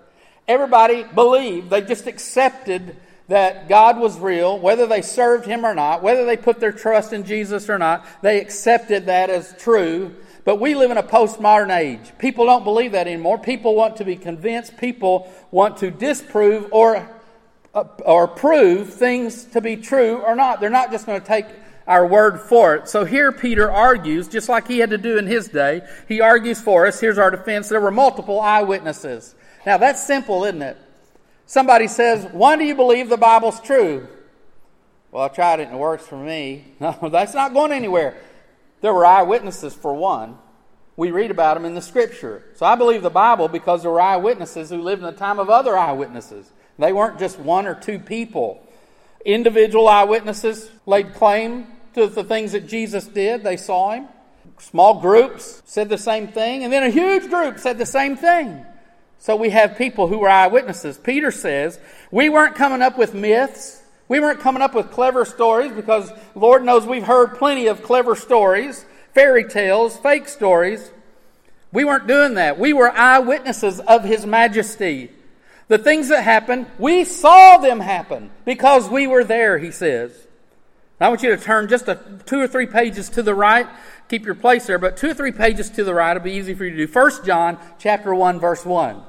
Everybody 0.49 1.05
believed, 1.05 1.71
they 1.71 1.83
just 1.83 2.07
accepted 2.07 2.97
that 3.29 3.69
God 3.69 3.99
was 3.99 4.19
real, 4.19 4.59
whether 4.59 4.87
they 4.87 5.03
served 5.03 5.45
Him 5.45 5.65
or 5.65 5.75
not, 5.75 6.03
whether 6.03 6.25
they 6.25 6.37
put 6.37 6.59
their 6.59 6.73
trust 6.73 7.13
in 7.13 7.25
Jesus 7.25 7.69
or 7.69 7.79
not, 7.79 8.05
they 8.23 8.41
accepted 8.41 9.07
that 9.07 9.29
as 9.29 9.55
true. 9.59 10.15
But 10.45 10.57
we 10.61 10.75
live 10.75 10.91
in 10.91 10.97
a 10.97 11.03
postmodern 11.03 11.71
age. 11.77 12.13
People 12.19 12.47
don't 12.47 12.65
believe 12.65 12.93
that 12.93 13.07
anymore. 13.07 13.37
People 13.37 13.75
want 13.75 13.97
to 13.97 14.05
be 14.07 14.17
convinced. 14.17 14.79
People 14.79 15.31
want 15.51 15.77
to 15.79 15.91
disprove 15.91 16.69
or, 16.73 17.07
uh, 17.75 17.85
or 18.07 18.27
prove 18.27 18.95
things 18.95 19.45
to 19.45 19.61
be 19.61 19.77
true 19.77 20.17
or 20.17 20.35
not. 20.35 20.61
They're 20.61 20.71
not 20.71 20.91
just 20.91 21.05
going 21.05 21.21
to 21.21 21.27
take 21.27 21.45
our 21.87 22.07
word 22.07 22.41
for 22.41 22.77
it. 22.77 22.89
So 22.89 23.05
here 23.05 23.31
Peter 23.31 23.71
argues, 23.71 24.27
just 24.27 24.49
like 24.49 24.67
he 24.67 24.79
had 24.79 24.89
to 24.91 24.99
do 24.99 25.19
in 25.19 25.27
his 25.27 25.49
day, 25.49 25.83
he 26.09 26.23
argues 26.23 26.63
for 26.63 26.87
us. 26.87 26.99
Here's 26.99 27.19
our 27.19 27.31
defense. 27.31 27.69
There 27.69 27.81
were 27.81 27.91
multiple 27.91 28.41
eyewitnesses. 28.41 29.35
Now, 29.67 29.79
that's 29.79 30.07
simple, 30.07 30.45
isn't 30.45 30.63
it? 30.63 30.77
Somebody 31.47 31.89
says, 31.89 32.27
Why 32.33 32.57
do 32.57 32.65
you 32.65 32.75
believe 32.75 33.09
the 33.09 33.17
Bible's 33.17 33.61
true? 33.61 34.07
Well, 35.11 35.25
I 35.25 35.29
tried 35.29 35.61
it 35.61 35.69
and 35.69 35.77
it 35.77 35.79
works 35.79 36.07
for 36.07 36.17
me. 36.19 36.65
No, 36.81 37.09
that's 37.11 37.35
not 37.35 37.55
going 37.55 37.73
anywhere. 37.73 38.17
There 38.81 38.95
were 38.95 39.07
eyewitnesses, 39.07 39.75
for 39.75 39.95
one. 39.95 40.39
We 40.97 41.11
read 41.11 41.31
about 41.31 41.55
them 41.55 41.65
in 41.65 41.75
the 41.75 41.83
Scripture. 41.83 42.43
So 42.57 42.67
I 42.67 42.75
believe 42.75 43.03
the 43.03 43.11
Bible 43.11 43.49
because 43.49 43.83
there 43.83 43.91
were 43.91 44.01
eyewitnesses 44.01 44.71
who 44.71 44.83
lived 44.83 45.03
in 45.03 45.07
the 45.07 45.19
time 45.19 45.39
of 45.39 45.49
other 45.49 45.77
eyewitnesses. 45.77 46.51
They 46.79 46.93
weren't 46.93 47.19
just 47.19 47.39
one 47.39 47.67
or 47.67 47.75
two 47.75 47.99
people. 47.99 48.65
Individual 49.25 49.89
eyewitnesses 49.89 50.71
laid 50.87 51.15
claim 51.15 51.67
to 51.95 52.07
the 52.07 52.25
things 52.25 52.53
that 52.53 52.69
Jesus 52.69 53.07
did, 53.07 53.43
they 53.43 53.57
saw 53.57 53.93
him. 53.93 54.09
Small 54.59 55.01
groups 55.01 55.63
said 55.67 55.89
the 55.89 55.99
same 55.99 56.29
thing, 56.29 56.65
and 56.65 56.73
then 56.73 56.83
a 56.83 56.91
huge 56.91 57.29
group 57.29 57.59
said 57.59 57.79
the 57.79 57.87
same 57.87 58.17
thing. 58.17 58.65
So 59.19 59.37
we 59.37 59.51
have 59.51 59.77
people 59.77 60.07
who 60.07 60.19
were 60.19 60.29
eyewitnesses. 60.29 60.97
Peter 60.99 61.31
says, 61.31 61.79
We 62.11 62.29
weren't 62.29 62.55
coming 62.55 62.83
up 62.83 62.97
with 62.97 63.15
myths. 63.15 63.83
We 64.07 64.21
weren't 64.21 64.41
coming 64.41 64.63
up 64.63 64.75
with 64.75 64.91
clever 64.91 65.25
stories 65.25 65.73
because 65.73 66.11
Lord 66.35 66.65
knows 66.65 66.87
we've 66.87 67.05
heard 67.05 67.35
plenty 67.35 67.67
of 67.67 67.83
clever 67.83 68.15
stories, 68.15 68.87
fairy 69.13 69.45
tales, 69.45 69.97
fake 69.99 70.29
stories. 70.29 70.91
We 71.73 71.85
weren't 71.85 72.07
doing 72.07 72.35
that. 72.35 72.59
We 72.59 72.73
were 72.73 72.91
eyewitnesses 72.91 73.81
of 73.81 74.05
His 74.05 74.25
majesty. 74.25 75.11
The 75.67 75.79
things 75.79 76.09
that 76.09 76.23
happened, 76.23 76.67
we 76.79 77.05
saw 77.05 77.59
them 77.59 77.81
happen 77.81 78.31
because 78.47 78.89
we 78.89 79.07
were 79.07 79.25
there, 79.25 79.59
he 79.59 79.71
says. 79.71 80.28
I 81.01 81.09
want 81.09 81.23
you 81.23 81.31
to 81.31 81.37
turn 81.37 81.69
just 81.69 81.87
a, 81.87 81.99
two 82.27 82.41
or 82.41 82.49
three 82.49 82.67
pages 82.67 83.09
to 83.11 83.23
the 83.23 83.35
right. 83.35 83.69
Keep 84.09 84.27
your 84.27 84.35
place 84.35 84.67
there, 84.67 84.79
but 84.79 84.97
two 84.97 85.11
or 85.11 85.15
three 85.15 85.33
pages 85.33 85.71
to 85.71 85.85
the 85.85 85.95
right. 85.95 86.17
It'll 86.17 86.25
be 86.25 86.33
easy 86.33 86.55
for 86.55 86.65
you 86.65 86.71
to 86.73 86.77
do. 86.77 86.87
First 86.87 87.25
John 87.25 87.59
chapter 87.79 88.15
1, 88.15 88.41
verse 88.41 88.65
1. 88.65 89.01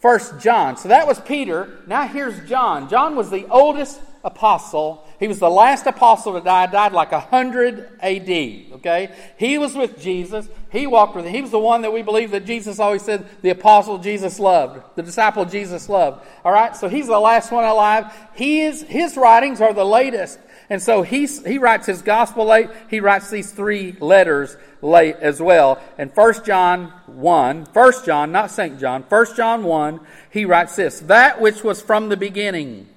First 0.00 0.40
John. 0.40 0.76
So 0.76 0.88
that 0.88 1.06
was 1.06 1.20
Peter. 1.20 1.82
Now 1.86 2.06
here's 2.06 2.48
John. 2.48 2.88
John 2.88 3.16
was 3.16 3.30
the 3.30 3.46
oldest 3.46 4.00
apostle. 4.24 5.06
He 5.20 5.28
was 5.28 5.38
the 5.38 5.48
last 5.48 5.86
apostle 5.86 6.34
to 6.34 6.40
die. 6.40 6.66
Died 6.66 6.92
like 6.92 7.12
100 7.12 7.98
AD. 8.00 8.28
Okay? 8.74 9.14
He 9.38 9.56
was 9.56 9.74
with 9.74 10.00
Jesus. 10.00 10.48
He 10.70 10.86
walked 10.86 11.14
with 11.14 11.24
him. 11.24 11.32
He 11.32 11.42
was 11.42 11.52
the 11.52 11.58
one 11.58 11.82
that 11.82 11.92
we 11.92 12.02
believe 12.02 12.32
that 12.32 12.44
Jesus 12.44 12.78
always 12.80 13.02
said 13.02 13.26
the 13.42 13.50
apostle 13.50 13.98
Jesus 13.98 14.38
loved, 14.38 14.80
the 14.96 15.02
disciple 15.02 15.44
Jesus 15.44 15.88
loved. 15.88 16.26
All 16.44 16.52
right? 16.52 16.76
So 16.76 16.88
he's 16.88 17.06
the 17.06 17.18
last 17.18 17.52
one 17.52 17.64
alive. 17.64 18.12
He 18.34 18.62
is, 18.62 18.82
his 18.82 19.16
writings 19.16 19.60
are 19.60 19.72
the 19.72 19.84
latest. 19.84 20.38
And 20.68 20.82
so 20.82 21.02
he's, 21.02 21.44
he 21.46 21.58
writes 21.58 21.86
his 21.86 22.02
gospel 22.02 22.46
late. 22.46 22.68
He 22.90 23.00
writes 23.00 23.30
these 23.30 23.52
three 23.52 23.96
letters 24.00 24.56
late 24.82 25.16
as 25.20 25.40
well. 25.40 25.80
And 25.96 26.10
1 26.12 26.44
John 26.44 26.92
1, 27.06 27.66
1 27.72 27.92
John, 28.04 28.32
not 28.32 28.50
St. 28.50 28.80
John, 28.80 29.02
1 29.02 29.26
John 29.36 29.62
1, 29.62 30.00
he 30.30 30.44
writes 30.44 30.76
this 30.76 31.00
That 31.00 31.40
which 31.40 31.62
was 31.62 31.80
from 31.80 32.08
the 32.08 32.16
beginning, 32.16 32.88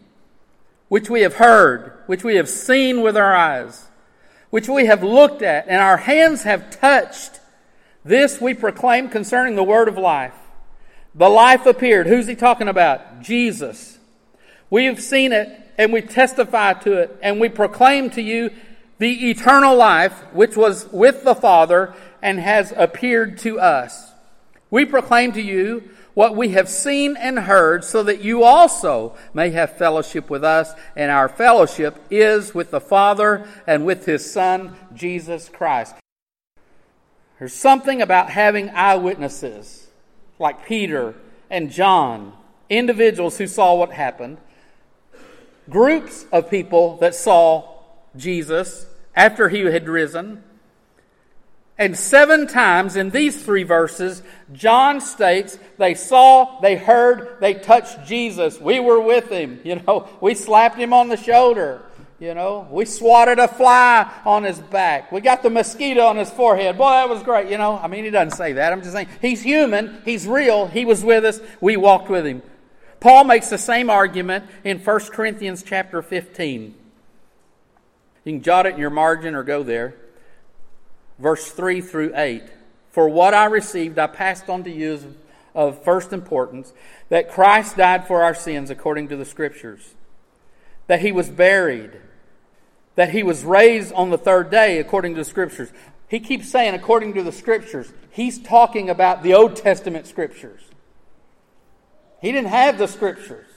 which 0.88 1.10
we 1.10 1.22
have 1.22 1.36
heard, 1.36 1.94
which 2.08 2.24
we 2.24 2.36
have 2.38 2.50
seen 2.50 3.02
with 3.02 3.16
our 3.16 3.36
eyes, 3.36 3.88
which 4.50 4.68
we 4.68 4.88
have 4.88 5.04
looked 5.04 5.44
at, 5.44 5.68
and 5.68 5.80
our 5.80 5.98
hands 5.98 6.44
have 6.44 6.72
touched, 6.72 7.40
this 8.04 8.42
we 8.42 8.56
proclaim 8.56 9.10
concerning 9.10 9.56
the 9.56 9.64
word 9.64 9.88
of 9.88 9.98
life. 9.98 10.34
The 11.14 11.30
life 11.30 11.66
appeared. 11.68 12.08
Who's 12.08 12.28
he 12.28 12.36
talking 12.36 12.68
about? 12.68 13.22
Jesus. 13.22 14.00
We 14.70 14.86
have 14.86 15.02
seen 15.02 15.32
it 15.34 15.50
and 15.80 15.94
we 15.94 16.02
testify 16.02 16.74
to 16.74 16.94
it 16.94 17.18
and 17.22 17.40
we 17.40 17.48
proclaim 17.48 18.10
to 18.10 18.22
you 18.22 18.52
the 19.00 19.30
eternal 19.30 19.76
life 19.78 20.14
which 20.34 20.58
was 20.58 20.86
with 20.92 21.24
the 21.24 21.34
Father 21.34 21.96
and 22.22 22.38
has 22.38 22.74
appeared 22.76 23.38
to 23.40 23.62
us. 23.62 24.12
We 24.70 24.84
proclaim 24.84 25.32
to 25.32 25.42
you 25.42 25.90
what 26.14 26.36
we 26.36 26.50
have 26.50 26.68
seen 26.68 27.16
and 27.16 27.40
heard 27.40 27.86
so 27.86 28.04
that 28.04 28.22
you 28.22 28.44
also 28.44 29.16
may 29.34 29.52
have 29.52 29.78
fellowship 29.78 30.30
with 30.30 30.44
us 30.44 30.74
and 30.98 31.10
our 31.10 31.30
fellowship 31.30 31.98
is 32.12 32.54
with 32.54 32.72
the 32.72 32.82
Father 32.82 33.48
and 33.66 33.86
with 33.86 34.06
his 34.06 34.30
Son, 34.30 34.76
Jesus 34.94 35.48
Christ. 35.48 35.96
There's 37.40 37.54
something 37.54 38.02
about 38.02 38.32
having 38.32 38.70
eyewitnesses 38.72 39.88
like 40.40 40.66
Peter 40.66 41.16
and 41.50 41.72
John, 41.72 42.34
individuals 42.70 43.38
who 43.38 43.48
saw 43.48 43.76
what 43.76 43.94
happened, 43.94 44.40
groups 45.70 46.26
of 46.32 46.50
people 46.50 46.98
that 46.98 47.16
saw 47.16 47.76
Jesus 48.16 48.86
after 49.16 49.50
he 49.50 49.62
had 49.62 49.88
risen. 49.88 50.44
And 51.78 51.98
seven 51.98 52.46
times 52.46 52.98
in 52.98 53.10
these 53.10 53.42
three 53.42 53.64
verses, 53.64 54.22
John 54.52 55.00
states 55.00 55.58
they 55.78 55.96
saw, 55.96 56.60
they 56.60 56.76
heard, 56.76 57.38
they 57.40 57.54
touched 57.54 58.06
Jesus. 58.06 58.60
We 58.60 58.82
were 58.82 59.00
with 59.00 59.30
him. 59.30 59.62
You 59.64 59.76
know, 59.76 60.10
we 60.20 60.36
slapped 60.36 60.78
him 60.78 60.92
on 60.92 61.08
the 61.08 61.16
shoulder. 61.16 61.82
You 62.20 62.34
know, 62.34 62.68
we 62.70 62.84
swatted 62.84 63.40
a 63.40 63.48
fly 63.48 64.12
on 64.26 64.44
his 64.44 64.60
back. 64.60 65.10
We 65.10 65.22
got 65.22 65.42
the 65.42 65.50
mosquito 65.50 66.02
on 66.02 66.18
his 66.18 66.30
forehead. 66.30 66.78
Boy, 66.78 66.90
that 66.90 67.08
was 67.08 67.24
great. 67.24 67.50
You 67.50 67.58
know, 67.58 67.78
I 67.78 67.88
mean, 67.88 68.04
he 68.04 68.10
doesn't 68.10 68.38
say 68.38 68.54
that. 68.54 68.74
I'm 68.74 68.82
just 68.82 68.92
saying 68.92 69.08
he's 69.22 69.42
human. 69.42 70.02
He's 70.04 70.28
real. 70.28 70.68
He 70.68 70.84
was 70.84 71.02
with 71.02 71.24
us. 71.24 71.40
We 71.62 71.78
walked 71.78 72.10
with 72.10 72.26
him. 72.26 72.42
Paul 73.00 73.24
makes 73.24 73.50
the 73.50 73.58
same 73.58 73.90
argument 73.90 74.46
in 74.64 74.80
1 74.80 75.00
Corinthians 75.12 75.64
chapter 75.64 76.02
15. 76.02 76.76
You 78.26 78.34
can 78.34 78.44
jot 78.44 78.66
it 78.66 78.74
in 78.74 78.80
your 78.80 78.90
margin 78.90 79.36
or 79.36 79.44
go 79.44 79.64
there. 79.64 79.96
Verse 81.18 81.50
3 81.52 81.82
through 81.82 82.14
8. 82.16 82.44
For 82.92 83.08
what 83.08 83.34
I 83.34 83.46
received, 83.46 84.00
I 84.00 84.08
passed 84.08 84.50
on 84.50 84.64
to 84.64 84.72
you 84.72 84.94
as 84.94 85.06
of 85.56 85.84
first 85.84 86.14
importance 86.14 86.74
that 87.10 87.30
Christ 87.30 87.78
died 87.78 88.08
for 88.08 88.24
our 88.24 88.36
sins 88.36 88.70
according 88.70 89.10
to 89.10 89.16
the 89.16 89.26
Scriptures, 89.26 89.96
that 90.88 91.02
he 91.02 91.12
was 91.12 91.30
buried, 91.30 91.92
that 92.96 93.12
he 93.12 93.24
was 93.24 93.44
raised 93.44 93.94
on 93.94 94.10
the 94.10 94.18
third 94.18 94.50
day 94.50 94.80
according 94.80 95.16
to 95.16 95.22
the 95.22 95.26
Scriptures. 95.26 95.70
He 96.08 96.20
keeps 96.20 96.50
saying 96.50 96.76
according 96.76 97.14
to 97.16 97.24
the 97.24 97.32
Scriptures. 97.32 97.92
He's 98.12 98.40
talking 98.40 98.90
about 98.90 99.24
the 99.24 99.34
Old 99.34 99.56
Testament 99.56 100.08
Scriptures. 100.08 100.62
He 102.22 102.32
didn't 102.32 102.50
have 102.50 102.78
the 102.78 102.88
Scriptures, 102.88 103.48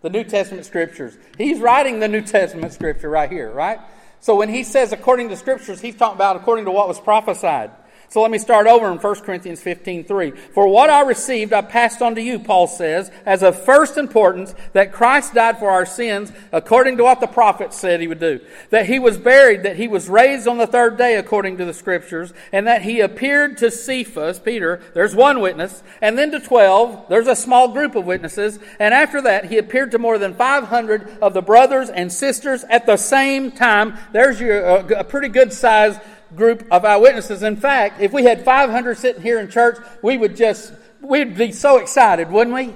the 0.00 0.10
New 0.10 0.24
Testament 0.24 0.66
Scriptures. 0.66 1.16
He's 1.38 1.58
writing 1.58 2.00
the 2.00 2.08
New 2.08 2.22
Testament 2.22 2.72
Scripture 2.72 3.08
right 3.08 3.30
here, 3.30 3.50
right? 3.50 3.80
So 4.20 4.36
when 4.36 4.48
he 4.48 4.62
says 4.62 4.92
according 4.92 5.30
to 5.30 5.36
scriptures, 5.36 5.80
he's 5.80 5.96
talking 5.96 6.14
about 6.14 6.36
according 6.36 6.66
to 6.66 6.70
what 6.70 6.86
was 6.86 7.00
prophesied. 7.00 7.72
So 8.12 8.20
let 8.20 8.30
me 8.30 8.36
start 8.36 8.66
over 8.66 8.92
in 8.92 8.98
1 8.98 9.14
Corinthians 9.20 9.62
15 9.62 10.04
3. 10.04 10.32
For 10.32 10.68
what 10.68 10.90
I 10.90 11.00
received, 11.00 11.54
I 11.54 11.62
passed 11.62 12.02
on 12.02 12.14
to 12.16 12.20
you, 12.20 12.38
Paul 12.38 12.66
says, 12.66 13.10
as 13.24 13.42
of 13.42 13.64
first 13.64 13.96
importance, 13.96 14.54
that 14.74 14.92
Christ 14.92 15.32
died 15.32 15.58
for 15.58 15.70
our 15.70 15.86
sins, 15.86 16.30
according 16.52 16.98
to 16.98 17.04
what 17.04 17.20
the 17.20 17.26
prophets 17.26 17.78
said 17.78 18.02
he 18.02 18.08
would 18.08 18.20
do. 18.20 18.40
That 18.68 18.84
he 18.84 18.98
was 18.98 19.16
buried, 19.16 19.62
that 19.62 19.76
he 19.76 19.88
was 19.88 20.10
raised 20.10 20.46
on 20.46 20.58
the 20.58 20.66
third 20.66 20.98
day, 20.98 21.16
according 21.16 21.56
to 21.56 21.64
the 21.64 21.72
scriptures, 21.72 22.34
and 22.52 22.66
that 22.66 22.82
he 22.82 23.00
appeared 23.00 23.56
to 23.58 23.70
Cephas, 23.70 24.38
Peter, 24.38 24.82
there's 24.92 25.14
one 25.14 25.40
witness, 25.40 25.82
and 26.02 26.18
then 26.18 26.32
to 26.32 26.40
12, 26.40 27.08
there's 27.08 27.28
a 27.28 27.34
small 27.34 27.68
group 27.68 27.94
of 27.94 28.04
witnesses, 28.04 28.58
and 28.78 28.92
after 28.92 29.22
that, 29.22 29.46
he 29.46 29.56
appeared 29.56 29.90
to 29.92 29.98
more 29.98 30.18
than 30.18 30.34
500 30.34 31.16
of 31.22 31.32
the 31.32 31.40
brothers 31.40 31.88
and 31.88 32.12
sisters 32.12 32.62
at 32.68 32.84
the 32.84 32.98
same 32.98 33.50
time. 33.50 33.96
There's 34.12 34.38
your, 34.38 34.66
uh, 34.66 35.00
a 35.00 35.04
pretty 35.04 35.28
good 35.28 35.54
size 35.54 35.98
group 36.36 36.66
of 36.70 36.84
eyewitnesses. 36.84 37.42
In 37.42 37.56
fact, 37.56 38.00
if 38.00 38.12
we 38.12 38.24
had 38.24 38.44
500 38.44 38.98
sitting 38.98 39.22
here 39.22 39.38
in 39.38 39.50
church, 39.50 39.78
we 40.02 40.16
would 40.16 40.36
just, 40.36 40.72
we'd 41.00 41.36
be 41.36 41.52
so 41.52 41.78
excited, 41.78 42.30
wouldn't 42.30 42.54
we? 42.54 42.74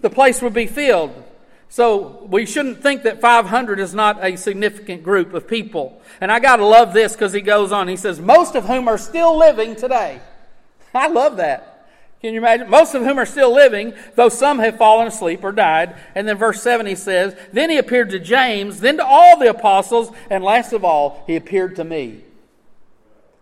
The 0.00 0.10
place 0.10 0.42
would 0.42 0.54
be 0.54 0.66
filled. 0.66 1.24
So 1.70 2.26
we 2.30 2.46
shouldn't 2.46 2.82
think 2.82 3.02
that 3.02 3.20
500 3.20 3.78
is 3.78 3.94
not 3.94 4.24
a 4.24 4.36
significant 4.36 5.02
group 5.02 5.34
of 5.34 5.46
people. 5.46 6.00
And 6.20 6.32
I 6.32 6.40
gotta 6.40 6.64
love 6.64 6.94
this 6.94 7.12
because 7.12 7.32
he 7.32 7.42
goes 7.42 7.72
on. 7.72 7.88
He 7.88 7.96
says, 7.96 8.20
most 8.20 8.54
of 8.54 8.64
whom 8.64 8.88
are 8.88 8.98
still 8.98 9.36
living 9.36 9.76
today. 9.76 10.20
I 10.94 11.08
love 11.08 11.36
that. 11.36 11.74
Can 12.20 12.34
you 12.34 12.40
imagine? 12.40 12.68
Most 12.68 12.94
of 12.94 13.02
whom 13.02 13.18
are 13.18 13.26
still 13.26 13.54
living, 13.54 13.92
though 14.16 14.28
some 14.28 14.58
have 14.58 14.76
fallen 14.76 15.06
asleep 15.06 15.44
or 15.44 15.52
died. 15.52 15.94
And 16.16 16.26
then 16.26 16.36
verse 16.36 16.60
7 16.62 16.84
he 16.86 16.96
says, 16.96 17.36
Then 17.52 17.70
he 17.70 17.78
appeared 17.78 18.10
to 18.10 18.18
James, 18.18 18.80
then 18.80 18.96
to 18.96 19.04
all 19.04 19.38
the 19.38 19.50
apostles, 19.50 20.10
and 20.28 20.42
last 20.42 20.72
of 20.72 20.84
all, 20.84 21.22
he 21.28 21.36
appeared 21.36 21.76
to 21.76 21.84
me. 21.84 22.22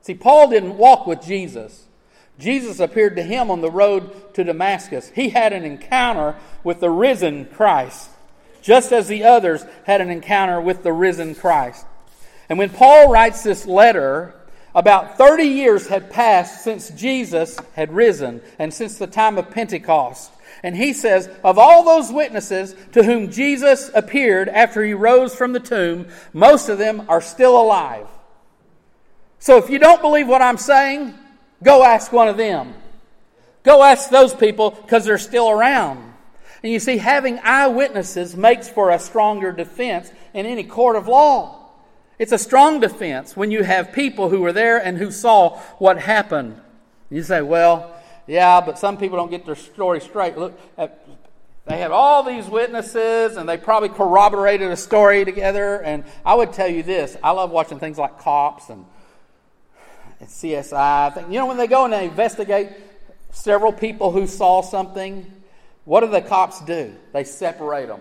See, 0.06 0.14
Paul 0.14 0.50
didn't 0.50 0.78
walk 0.78 1.08
with 1.08 1.20
Jesus. 1.20 1.84
Jesus 2.38 2.78
appeared 2.78 3.16
to 3.16 3.24
him 3.24 3.50
on 3.50 3.60
the 3.60 3.72
road 3.72 4.32
to 4.34 4.44
Damascus. 4.44 5.10
He 5.12 5.30
had 5.30 5.52
an 5.52 5.64
encounter 5.64 6.36
with 6.62 6.78
the 6.78 6.90
risen 6.90 7.46
Christ, 7.46 8.08
just 8.62 8.92
as 8.92 9.08
the 9.08 9.24
others 9.24 9.64
had 9.82 10.00
an 10.00 10.10
encounter 10.10 10.60
with 10.60 10.84
the 10.84 10.92
risen 10.92 11.34
Christ. 11.34 11.84
And 12.48 12.56
when 12.56 12.70
Paul 12.70 13.10
writes 13.10 13.42
this 13.42 13.66
letter, 13.66 14.32
about 14.76 15.18
30 15.18 15.42
years 15.42 15.88
had 15.88 16.12
passed 16.12 16.62
since 16.62 16.90
Jesus 16.90 17.58
had 17.74 17.92
risen 17.92 18.42
and 18.60 18.72
since 18.72 18.98
the 18.98 19.08
time 19.08 19.38
of 19.38 19.50
Pentecost. 19.50 20.30
And 20.62 20.76
he 20.76 20.92
says, 20.92 21.28
of 21.42 21.58
all 21.58 21.82
those 21.82 22.12
witnesses 22.12 22.76
to 22.92 23.02
whom 23.02 23.32
Jesus 23.32 23.90
appeared 23.92 24.48
after 24.50 24.84
he 24.84 24.94
rose 24.94 25.34
from 25.34 25.52
the 25.52 25.58
tomb, 25.58 26.06
most 26.32 26.68
of 26.68 26.78
them 26.78 27.06
are 27.08 27.20
still 27.20 27.60
alive. 27.60 28.06
So 29.38 29.58
if 29.58 29.70
you 29.70 29.78
don't 29.78 30.00
believe 30.00 30.28
what 30.28 30.42
I'm 30.42 30.58
saying, 30.58 31.14
go 31.62 31.82
ask 31.82 32.12
one 32.12 32.28
of 32.28 32.36
them. 32.36 32.74
Go 33.62 33.82
ask 33.82 34.10
those 34.10 34.34
people 34.34 34.70
because 34.70 35.04
they're 35.04 35.18
still 35.18 35.50
around. 35.50 36.14
And 36.62 36.72
you 36.72 36.80
see, 36.80 36.98
having 36.98 37.38
eyewitnesses 37.42 38.36
makes 38.36 38.68
for 38.68 38.90
a 38.90 38.98
stronger 38.98 39.52
defense 39.52 40.10
in 40.34 40.46
any 40.46 40.64
court 40.64 40.96
of 40.96 41.06
law. 41.06 41.66
It's 42.18 42.32
a 42.32 42.38
strong 42.38 42.80
defense 42.80 43.36
when 43.36 43.50
you 43.50 43.62
have 43.62 43.92
people 43.92 44.30
who 44.30 44.40
were 44.40 44.52
there 44.52 44.78
and 44.78 44.96
who 44.96 45.10
saw 45.10 45.58
what 45.78 45.98
happened. 45.98 46.60
You 47.10 47.22
say, 47.22 47.42
well, 47.42 47.94
yeah, 48.26 48.60
but 48.60 48.78
some 48.78 48.96
people 48.96 49.16
don't 49.18 49.30
get 49.30 49.44
their 49.44 49.54
story 49.54 50.00
straight. 50.00 50.36
Look, 50.36 50.58
they 51.66 51.78
had 51.78 51.90
all 51.90 52.22
these 52.22 52.46
witnesses 52.46 53.36
and 53.36 53.48
they 53.48 53.56
probably 53.56 53.88
corroborated 53.88 54.70
a 54.70 54.76
story 54.76 55.24
together. 55.24 55.82
And 55.82 56.04
I 56.24 56.34
would 56.34 56.52
tell 56.52 56.68
you 56.68 56.82
this 56.82 57.16
I 57.22 57.32
love 57.32 57.50
watching 57.50 57.78
things 57.78 57.98
like 57.98 58.18
cops 58.18 58.70
and 58.70 58.86
CSI. 60.24 60.72
I 60.72 61.10
think, 61.10 61.28
you 61.28 61.38
know, 61.38 61.46
when 61.46 61.56
they 61.56 61.66
go 61.66 61.84
and 61.84 61.92
they 61.92 62.06
investigate 62.06 62.70
several 63.30 63.72
people 63.72 64.10
who 64.10 64.26
saw 64.26 64.62
something, 64.62 65.30
what 65.84 66.00
do 66.00 66.08
the 66.08 66.22
cops 66.22 66.60
do? 66.62 66.94
They 67.12 67.24
separate 67.24 67.86
them. 67.86 68.00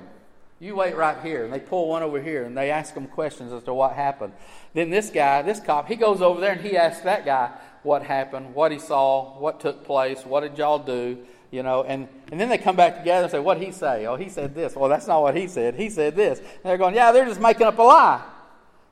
You 0.60 0.76
wait 0.76 0.96
right 0.96 1.22
here, 1.22 1.44
and 1.44 1.54
they 1.54 1.60
pull 1.60 1.90
one 1.90 2.02
over 2.02 2.22
here, 2.22 2.46
and 2.46 2.58
they 2.58 2.72
ask 2.72 2.94
them 2.94 3.08
questions 3.08 3.52
as 3.52 3.64
to 3.64 3.74
what 3.74 3.94
happened. 3.94 4.34
Then 4.74 4.90
this 4.90 5.10
guy, 5.10 5.42
this 5.42 5.60
cop, 5.60 5.88
he 5.88 5.96
goes 5.96 6.22
over 6.22 6.40
there 6.40 6.54
and 6.54 6.62
he 6.62 6.78
asks 6.78 7.04
that 7.04 7.26
guy 7.26 7.52
what 7.84 8.02
happened, 8.02 8.56
what 8.56 8.72
he 8.72 8.80
saw, 8.80 9.38
what 9.38 9.60
took 9.60 9.84
place, 9.84 10.26
what 10.26 10.42
did 10.42 10.58
y'all 10.58 10.80
do, 10.80 11.18
you 11.52 11.62
know, 11.62 11.84
and, 11.84 12.08
and 12.32 12.40
then 12.40 12.50
they 12.50 12.58
come 12.58 12.76
back 12.76 12.98
together 12.98 13.24
and 13.24 13.32
say, 13.32 13.40
what 13.40 13.62
he 13.62 13.72
say? 13.72 14.08
Oh, 14.08 14.16
he 14.16 14.28
said 14.28 14.56
this. 14.56 14.76
Well, 14.76 14.90
that's 14.90 15.08
not 15.08 15.22
what 15.22 15.38
he 15.38 15.48
said. 15.48 15.76
He 15.76 15.90
said 15.90 16.16
this. 16.16 16.40
And 16.40 16.48
they're 16.64 16.78
going, 16.78 16.96
yeah, 16.96 17.12
they're 17.12 17.26
just 17.26 17.40
making 17.40 17.68
up 17.68 17.78
a 17.78 17.84
lie. 17.84 18.24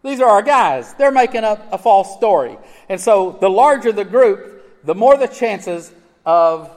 These 0.04 0.20
are 0.20 0.30
our 0.30 0.42
guys. 0.42 0.94
They're 0.96 1.12
making 1.12 1.44
up 1.46 1.72
a 1.72 1.78
false 1.78 2.14
story. 2.16 2.58
And 2.90 3.00
so 3.00 3.38
the 3.40 3.50
larger 3.50 3.92
the 3.92 4.06
group, 4.06 4.84
the 4.84 4.94
more 4.96 5.18
the 5.18 5.28
chances 5.28 5.92
of 6.26 6.70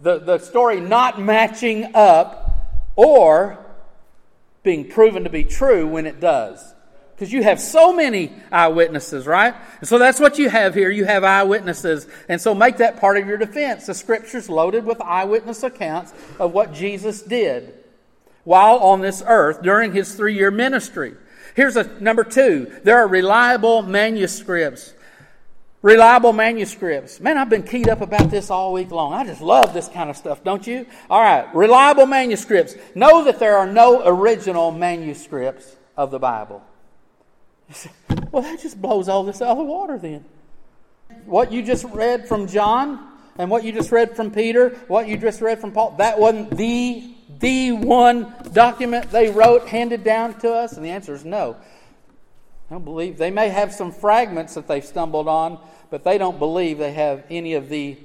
the, 0.00 0.18
the 0.18 0.38
story 0.38 0.80
not 0.80 1.20
matching 1.20 1.94
up 1.94 2.50
or 2.96 3.58
being 4.62 4.88
proven 4.88 5.24
to 5.24 5.30
be 5.30 5.44
true 5.44 5.86
when 5.86 6.06
it 6.06 6.20
does. 6.20 6.74
Because 7.14 7.32
you 7.32 7.42
have 7.42 7.60
so 7.60 7.92
many 7.92 8.32
eyewitnesses, 8.50 9.26
right? 9.26 9.54
And 9.80 9.88
so 9.88 9.98
that's 9.98 10.18
what 10.18 10.38
you 10.38 10.48
have 10.48 10.74
here. 10.74 10.88
You 10.90 11.04
have 11.04 11.22
eyewitnesses. 11.22 12.06
And 12.28 12.40
so 12.40 12.54
make 12.54 12.78
that 12.78 12.98
part 12.98 13.18
of 13.18 13.26
your 13.26 13.36
defense. 13.36 13.86
The 13.86 13.94
scripture's 13.94 14.48
loaded 14.48 14.86
with 14.86 15.00
eyewitness 15.02 15.62
accounts 15.62 16.14
of 16.38 16.52
what 16.52 16.72
Jesus 16.72 17.20
did 17.20 17.74
while 18.44 18.78
on 18.78 19.00
this 19.00 19.22
earth 19.26 19.60
during 19.60 19.92
his 19.92 20.14
three 20.14 20.34
year 20.34 20.50
ministry. 20.50 21.14
Here's 21.54 21.76
a 21.76 21.84
number 22.00 22.24
two. 22.24 22.70
There 22.84 22.98
are 22.98 23.08
reliable 23.08 23.82
manuscripts. 23.82 24.94
Reliable 25.82 26.34
manuscripts. 26.34 27.20
Man, 27.20 27.38
I've 27.38 27.48
been 27.48 27.62
keyed 27.62 27.88
up 27.88 28.02
about 28.02 28.30
this 28.30 28.50
all 28.50 28.72
week 28.72 28.90
long. 28.90 29.14
I 29.14 29.24
just 29.24 29.40
love 29.40 29.72
this 29.72 29.88
kind 29.88 30.10
of 30.10 30.16
stuff, 30.16 30.44
don't 30.44 30.66
you? 30.66 30.86
All 31.08 31.22
right. 31.22 31.52
Reliable 31.54 32.06
manuscripts. 32.06 32.74
Know 32.94 33.24
that 33.24 33.38
there 33.38 33.56
are 33.56 33.66
no 33.66 34.02
original 34.06 34.70
manuscripts 34.72 35.76
of 35.96 36.10
the 36.10 36.18
Bible. 36.18 36.62
Well, 38.30 38.42
that 38.42 38.60
just 38.60 38.80
blows 38.80 39.08
all 39.08 39.24
this 39.24 39.40
out 39.40 39.48
of 39.48 39.58
the 39.58 39.64
water 39.64 39.98
then. 39.98 40.24
What 41.24 41.50
you 41.50 41.62
just 41.62 41.84
read 41.84 42.28
from 42.28 42.46
John 42.46 43.09
And 43.40 43.50
what 43.50 43.64
you 43.64 43.72
just 43.72 43.90
read 43.90 44.14
from 44.14 44.30
Peter, 44.30 44.68
what 44.86 45.08
you 45.08 45.16
just 45.16 45.40
read 45.40 45.62
from 45.62 45.72
Paul, 45.72 45.92
that 45.96 46.20
wasn't 46.20 46.54
the 46.58 47.14
the 47.38 47.72
one 47.72 48.34
document 48.52 49.10
they 49.10 49.30
wrote 49.30 49.66
handed 49.66 50.04
down 50.04 50.38
to 50.40 50.52
us? 50.52 50.74
And 50.74 50.84
the 50.84 50.90
answer 50.90 51.14
is 51.14 51.24
no. 51.24 51.56
I 52.68 52.74
don't 52.74 52.84
believe 52.84 53.16
they 53.16 53.30
may 53.30 53.48
have 53.48 53.72
some 53.72 53.92
fragments 53.92 54.52
that 54.54 54.68
they've 54.68 54.84
stumbled 54.84 55.26
on, 55.26 55.58
but 55.88 56.04
they 56.04 56.18
don't 56.18 56.38
believe 56.38 56.76
they 56.76 56.92
have 56.92 57.24
any 57.30 57.54
of 57.54 57.70
the 57.70 57.96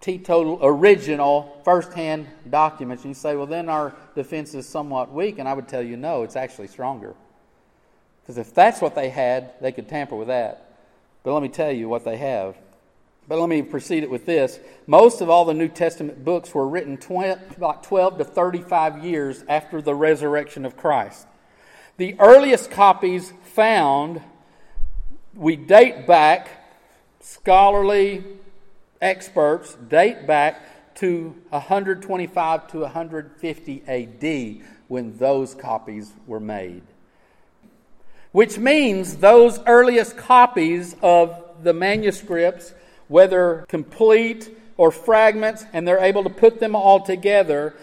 teetotal 0.00 0.58
original 0.60 1.60
first-hand 1.64 2.26
documents. 2.50 3.04
And 3.04 3.10
you 3.10 3.14
say, 3.14 3.36
well, 3.36 3.46
then 3.46 3.68
our 3.68 3.94
defense 4.16 4.52
is 4.52 4.68
somewhat 4.68 5.12
weak, 5.12 5.38
and 5.38 5.48
I 5.48 5.54
would 5.54 5.68
tell 5.68 5.82
you, 5.82 5.96
no, 5.96 6.24
it's 6.24 6.34
actually 6.34 6.66
stronger. 6.66 7.14
Because 8.20 8.36
if 8.36 8.52
that's 8.52 8.80
what 8.80 8.96
they 8.96 9.10
had, 9.10 9.52
they 9.60 9.70
could 9.70 9.88
tamper 9.88 10.16
with 10.16 10.26
that. 10.26 10.76
But 11.22 11.34
let 11.34 11.42
me 11.42 11.48
tell 11.48 11.70
you 11.70 11.88
what 11.88 12.04
they 12.04 12.16
have. 12.16 12.56
But 13.28 13.38
let 13.38 13.48
me 13.48 13.62
proceed 13.62 14.02
it 14.02 14.10
with 14.10 14.26
this. 14.26 14.58
Most 14.86 15.20
of 15.20 15.30
all 15.30 15.44
the 15.44 15.54
New 15.54 15.68
Testament 15.68 16.24
books 16.24 16.52
were 16.52 16.66
written 16.66 16.96
20, 16.96 17.56
about 17.56 17.84
12 17.84 18.18
to 18.18 18.24
35 18.24 19.04
years 19.04 19.44
after 19.48 19.80
the 19.80 19.94
resurrection 19.94 20.66
of 20.66 20.76
Christ. 20.76 21.26
The 21.98 22.16
earliest 22.18 22.70
copies 22.70 23.32
found, 23.54 24.22
we 25.34 25.56
date 25.56 26.06
back, 26.06 26.48
scholarly 27.20 28.24
experts 29.00 29.74
date 29.88 30.26
back 30.26 30.94
to 30.96 31.34
125 31.50 32.68
to 32.68 32.78
150 32.80 33.82
AD 33.86 34.66
when 34.88 35.16
those 35.18 35.54
copies 35.54 36.12
were 36.26 36.40
made. 36.40 36.82
Which 38.32 38.58
means 38.58 39.16
those 39.16 39.58
earliest 39.66 40.16
copies 40.16 40.96
of 41.02 41.38
the 41.62 41.72
manuscripts 41.72 42.72
whether 43.12 43.64
complete 43.68 44.50
or 44.76 44.90
fragments, 44.90 45.64
and 45.72 45.86
they're 45.86 45.98
able 45.98 46.24
to 46.24 46.30
put 46.30 46.58
them 46.58 46.74
all 46.74 47.00
together. 47.00 47.74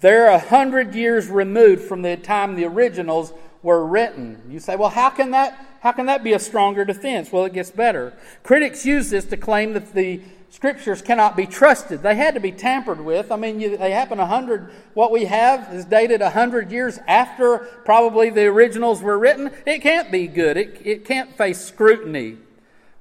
They're 0.00 0.28
a 0.28 0.38
hundred 0.38 0.94
years 0.94 1.28
removed 1.28 1.82
from 1.82 2.02
the 2.02 2.16
time 2.16 2.56
the 2.56 2.64
originals 2.64 3.32
were 3.62 3.86
written. 3.86 4.42
You 4.48 4.58
say, 4.58 4.74
well, 4.74 4.88
how 4.88 5.10
can 5.10 5.30
that 5.32 5.66
how 5.80 5.92
can 5.92 6.06
that 6.06 6.24
be 6.24 6.32
a 6.32 6.40
stronger 6.40 6.84
defense? 6.84 7.30
Well, 7.30 7.44
it 7.44 7.52
gets 7.52 7.70
better. 7.70 8.12
Critics 8.42 8.84
use 8.84 9.10
this 9.10 9.26
to 9.26 9.36
claim 9.36 9.74
that 9.74 9.94
the 9.94 10.20
scriptures 10.50 11.02
cannot 11.02 11.36
be 11.36 11.46
trusted. 11.46 12.02
They 12.02 12.16
had 12.16 12.34
to 12.34 12.40
be 12.40 12.50
tampered 12.50 13.00
with. 13.00 13.30
I 13.30 13.36
mean, 13.36 13.60
you, 13.60 13.76
they 13.76 13.92
happen 13.92 14.18
a 14.18 14.26
hundred. 14.26 14.70
What 14.94 15.12
we 15.12 15.26
have 15.26 15.72
is 15.72 15.84
dated 15.84 16.20
a 16.20 16.30
hundred 16.30 16.72
years 16.72 16.98
after 17.06 17.58
probably 17.84 18.30
the 18.30 18.46
originals 18.46 19.02
were 19.02 19.18
written. 19.18 19.52
It 19.66 19.82
can't 19.82 20.10
be 20.10 20.26
good. 20.26 20.56
It, 20.56 20.80
it 20.84 21.04
can't 21.04 21.36
face 21.36 21.60
scrutiny. 21.60 22.38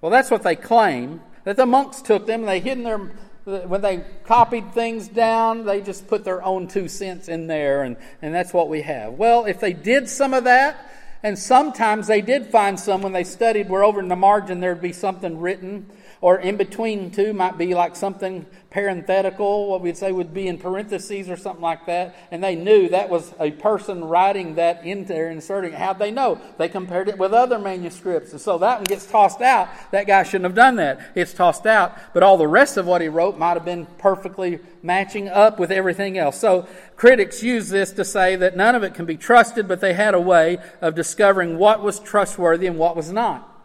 Well, 0.01 0.11
that's 0.11 0.29
what 0.29 0.43
they 0.43 0.55
claim 0.55 1.21
that 1.47 1.55
the 1.55 1.65
monks 1.65 2.01
took 2.01 2.25
them 2.25 2.41
and 2.41 2.49
they 2.49 2.59
hid 2.59 2.85
their 2.85 2.97
when 3.45 3.79
they 3.79 4.03
copied 4.25 4.73
things 4.73 5.07
down, 5.07 5.63
they 5.63 5.79
just 5.79 6.05
put 6.09 6.25
their 6.25 6.43
own 6.43 6.67
two 6.67 6.89
cents 6.89 7.29
in 7.29 7.47
there, 7.47 7.83
and, 7.83 7.95
and 8.21 8.35
that's 8.35 8.51
what 8.51 8.67
we 8.67 8.81
have. 8.81 9.13
Well, 9.13 9.45
if 9.45 9.61
they 9.61 9.71
did 9.71 10.09
some 10.09 10.33
of 10.33 10.43
that, 10.43 10.91
and 11.23 11.39
sometimes 11.39 12.07
they 12.07 12.19
did 12.19 12.47
find 12.47 12.77
some 12.77 13.01
when 13.01 13.13
they 13.13 13.23
studied 13.23 13.69
where 13.69 13.85
over 13.85 14.01
in 14.01 14.09
the 14.09 14.17
margin 14.17 14.59
there'd 14.59 14.81
be 14.81 14.91
something 14.91 15.39
written 15.39 15.89
or 16.21 16.39
in 16.39 16.57
between 16.57 17.11
two 17.11 17.33
might 17.33 17.57
be 17.57 17.73
like 17.73 17.95
something 17.95 18.45
parenthetical, 18.69 19.69
what 19.69 19.81
we'd 19.81 19.97
say 19.97 20.11
would 20.11 20.33
be 20.33 20.47
in 20.47 20.57
parentheses 20.57 21.29
or 21.29 21.37
something 21.37 21.61
like 21.61 21.85
that. 21.85 22.15
And 22.31 22.43
they 22.43 22.55
knew 22.55 22.89
that 22.89 23.09
was 23.09 23.33
a 23.39 23.51
person 23.51 24.03
writing 24.03 24.55
that 24.55 24.85
in 24.85 25.05
there, 25.05 25.29
inserting 25.29 25.73
it. 25.73 25.79
How'd 25.79 25.99
they 25.99 26.11
know? 26.11 26.39
They 26.57 26.69
compared 26.69 27.07
it 27.07 27.17
with 27.17 27.33
other 27.33 27.59
manuscripts. 27.59 28.31
And 28.31 28.41
so 28.41 28.57
that 28.59 28.77
one 28.77 28.83
gets 28.83 29.05
tossed 29.05 29.41
out. 29.41 29.69
That 29.91 30.07
guy 30.07 30.23
shouldn't 30.23 30.45
have 30.45 30.55
done 30.55 30.75
that. 30.77 30.99
It's 31.15 31.33
tossed 31.33 31.65
out. 31.65 31.97
But 32.13 32.23
all 32.23 32.37
the 32.37 32.47
rest 32.47 32.77
of 32.77 32.85
what 32.85 33.01
he 33.01 33.07
wrote 33.07 33.37
might 33.37 33.53
have 33.53 33.65
been 33.65 33.85
perfectly 33.97 34.59
matching 34.83 35.29
up 35.29 35.59
with 35.59 35.71
everything 35.71 36.17
else. 36.17 36.39
So 36.39 36.67
critics 36.95 37.43
use 37.43 37.69
this 37.69 37.91
to 37.93 38.05
say 38.05 38.35
that 38.35 38.55
none 38.55 38.75
of 38.75 38.83
it 38.83 38.93
can 38.93 39.05
be 39.05 39.17
trusted, 39.17 39.67
but 39.67 39.81
they 39.81 39.93
had 39.93 40.13
a 40.13 40.21
way 40.21 40.57
of 40.81 40.95
discovering 40.95 41.57
what 41.57 41.81
was 41.81 41.99
trustworthy 41.99 42.67
and 42.67 42.77
what 42.77 42.95
was 42.95 43.11
not. 43.11 43.56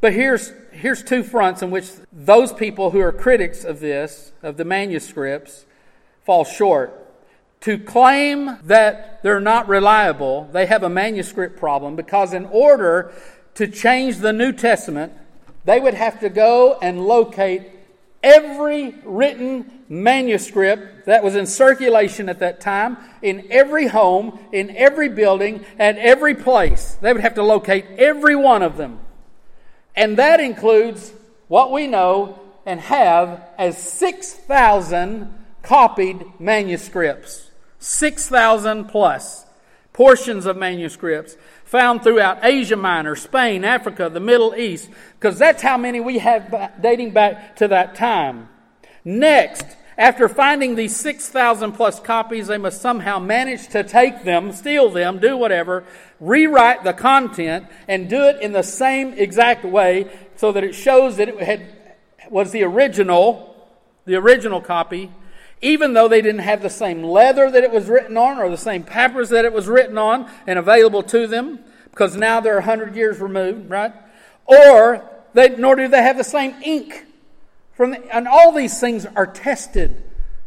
But 0.00 0.12
here's, 0.12 0.52
here's 0.72 1.02
two 1.02 1.22
fronts 1.22 1.62
in 1.62 1.70
which 1.70 1.90
those 2.12 2.52
people 2.52 2.90
who 2.90 3.00
are 3.00 3.12
critics 3.12 3.64
of 3.64 3.80
this, 3.80 4.32
of 4.42 4.56
the 4.56 4.64
manuscripts, 4.64 5.64
fall 6.24 6.44
short. 6.44 7.00
To 7.62 7.78
claim 7.78 8.58
that 8.64 9.22
they're 9.22 9.40
not 9.40 9.68
reliable, 9.68 10.48
they 10.52 10.66
have 10.66 10.82
a 10.82 10.90
manuscript 10.90 11.58
problem 11.58 11.96
because, 11.96 12.34
in 12.34 12.44
order 12.46 13.12
to 13.54 13.66
change 13.66 14.18
the 14.18 14.32
New 14.32 14.52
Testament, 14.52 15.12
they 15.64 15.80
would 15.80 15.94
have 15.94 16.20
to 16.20 16.28
go 16.28 16.78
and 16.82 17.06
locate 17.06 17.62
every 18.22 18.94
written 19.04 19.84
manuscript 19.88 21.06
that 21.06 21.22
was 21.22 21.36
in 21.36 21.46
circulation 21.46 22.28
at 22.28 22.40
that 22.40 22.60
time 22.60 22.96
in 23.22 23.46
every 23.50 23.86
home, 23.86 24.38
in 24.52 24.74
every 24.76 25.08
building, 25.08 25.64
at 25.78 25.96
every 25.98 26.34
place. 26.34 26.96
They 27.00 27.12
would 27.12 27.22
have 27.22 27.34
to 27.34 27.42
locate 27.42 27.84
every 27.98 28.34
one 28.34 28.62
of 28.62 28.76
them. 28.76 28.98
And 29.96 30.18
that 30.18 30.40
includes 30.40 31.12
what 31.48 31.70
we 31.70 31.86
know 31.86 32.40
and 32.66 32.80
have 32.80 33.42
as 33.58 33.78
6,000 33.78 35.32
copied 35.62 36.24
manuscripts. 36.38 37.50
6,000 37.78 38.86
plus 38.86 39.44
portions 39.92 40.46
of 40.46 40.56
manuscripts 40.56 41.36
found 41.64 42.02
throughout 42.02 42.44
Asia 42.44 42.76
Minor, 42.76 43.16
Spain, 43.16 43.64
Africa, 43.64 44.08
the 44.08 44.20
Middle 44.20 44.54
East, 44.54 44.88
because 45.18 45.38
that's 45.38 45.62
how 45.62 45.76
many 45.76 46.00
we 46.00 46.18
have 46.18 46.72
dating 46.80 47.12
back 47.12 47.56
to 47.56 47.68
that 47.68 47.94
time. 47.94 48.48
Next, 49.04 49.64
after 49.96 50.28
finding 50.28 50.74
these 50.74 50.96
6,000 50.96 51.72
plus 51.72 52.00
copies, 52.00 52.48
they 52.48 52.58
must 52.58 52.80
somehow 52.80 53.18
manage 53.18 53.68
to 53.68 53.84
take 53.84 54.24
them, 54.24 54.52
steal 54.52 54.90
them, 54.90 55.20
do 55.20 55.36
whatever, 55.36 55.84
rewrite 56.18 56.82
the 56.82 56.92
content, 56.92 57.66
and 57.86 58.10
do 58.10 58.24
it 58.24 58.40
in 58.40 58.52
the 58.52 58.62
same 58.62 59.12
exact 59.12 59.64
way 59.64 60.10
so 60.36 60.50
that 60.52 60.64
it 60.64 60.74
shows 60.74 61.16
that 61.18 61.28
it 61.28 61.40
had, 61.40 61.62
was 62.28 62.50
the 62.50 62.64
original, 62.64 63.68
the 64.04 64.16
original 64.16 64.60
copy, 64.60 65.12
even 65.62 65.92
though 65.92 66.08
they 66.08 66.20
didn't 66.20 66.40
have 66.40 66.60
the 66.60 66.70
same 66.70 67.02
leather 67.02 67.50
that 67.50 67.62
it 67.62 67.70
was 67.70 67.86
written 67.86 68.16
on 68.16 68.38
or 68.38 68.50
the 68.50 68.56
same 68.56 68.82
papers 68.82 69.28
that 69.28 69.44
it 69.44 69.52
was 69.52 69.68
written 69.68 69.96
on 69.96 70.28
and 70.46 70.58
available 70.58 71.02
to 71.02 71.28
them, 71.28 71.60
because 71.90 72.16
now 72.16 72.40
they're 72.40 72.54
100 72.54 72.96
years 72.96 73.20
removed, 73.20 73.70
right? 73.70 73.92
Or 74.46 75.08
they, 75.34 75.50
nor 75.50 75.76
do 75.76 75.86
they 75.86 76.02
have 76.02 76.16
the 76.16 76.24
same 76.24 76.54
ink 76.64 77.06
from 77.76 77.96
and 78.12 78.28
all 78.28 78.52
these 78.52 78.78
things 78.80 79.06
are 79.06 79.26
tested. 79.26 80.02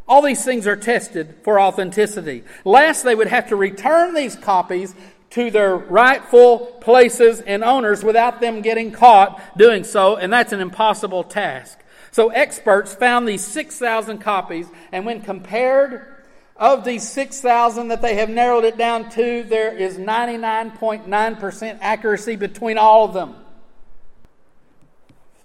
All 0.07 0.21
these 0.21 0.45
things 0.45 0.65
are 0.67 0.77
tested 0.77 1.35
for 1.43 1.59
authenticity. 1.59 2.43
Last, 2.63 3.03
they 3.03 3.13
would 3.13 3.27
have 3.27 3.49
to 3.49 3.57
return 3.57 4.13
these 4.13 4.37
copies 4.37 4.95
to 5.31 5.51
their 5.51 5.75
rightful 5.75 6.59
places 6.79 7.41
and 7.41 7.63
owners 7.63 8.03
without 8.03 8.39
them 8.39 8.61
getting 8.61 8.91
caught 8.91 9.41
doing 9.57 9.83
so, 9.83 10.15
and 10.15 10.31
that's 10.31 10.53
an 10.53 10.61
impossible 10.61 11.25
task. 11.25 11.79
So, 12.11 12.29
experts 12.29 12.95
found 12.95 13.27
these 13.27 13.43
6,000 13.45 14.19
copies, 14.19 14.67
and 14.93 15.05
when 15.05 15.21
compared 15.21 16.15
of 16.55 16.85
these 16.85 17.07
6,000 17.09 17.89
that 17.89 18.01
they 18.01 18.15
have 18.15 18.29
narrowed 18.29 18.63
it 18.63 18.77
down 18.77 19.09
to, 19.11 19.43
there 19.43 19.75
is 19.75 19.97
99.9% 19.97 21.77
accuracy 21.81 22.35
between 22.37 22.77
all 22.77 23.05
of 23.05 23.13
them. 23.13 23.35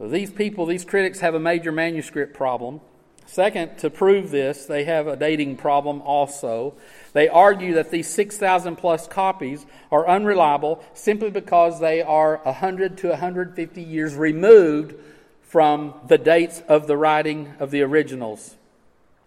So 0.03 0.09
these 0.09 0.33
people, 0.33 0.67
these 0.67 0.85
critics, 0.85 1.21
have 1.21 1.37
a 1.37 1.39
major 1.39 1.71
manuscript 1.71 2.35
problem. 2.35 2.81
Second, 3.25 3.79
to 3.79 3.89
prove 3.89 4.33
this, 4.33 4.67
they 4.67 4.83
have 4.83 5.07
a 5.07 5.15
dating 5.15 5.59
problem 5.59 6.03
also. 6.03 6.75
They 7.13 7.29
argue 7.29 7.75
that 7.75 7.93
these 7.93 8.09
6,000 8.09 8.75
plus 8.75 9.07
copies 9.07 9.65
are 9.93 10.09
unreliable 10.09 10.83
simply 10.93 11.31
because 11.31 11.79
they 11.79 12.03
are 12.03 12.39
100 12.39 12.99
to 12.99 13.11
150 13.11 13.81
years 13.81 14.17
removed 14.17 14.97
from 15.41 15.95
the 16.09 16.19
dates 16.19 16.65
of 16.67 16.89
the 16.89 16.97
writing 16.97 17.55
of 17.61 17.71
the 17.71 17.83
originals. 17.83 18.57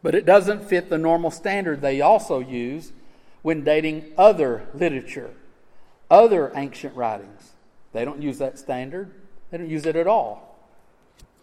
But 0.04 0.14
it 0.14 0.26
doesn't 0.26 0.66
fit 0.66 0.90
the 0.90 0.98
normal 0.98 1.32
standard 1.32 1.80
they 1.80 2.02
also 2.02 2.40
use 2.40 2.92
when 3.44 3.64
dating 3.64 4.12
other 4.18 4.68
literature, 4.74 5.36
other 6.12 6.52
ancient 6.54 6.98
writings. 6.98 7.52
They 7.94 8.04
don't 8.04 8.22
use 8.22 8.40
that 8.40 8.60
standard, 8.60 9.10
they 9.52 9.58
don't 9.58 9.70
use 9.70 9.86
it 9.86 9.96
at 9.96 10.06
all. 10.06 10.52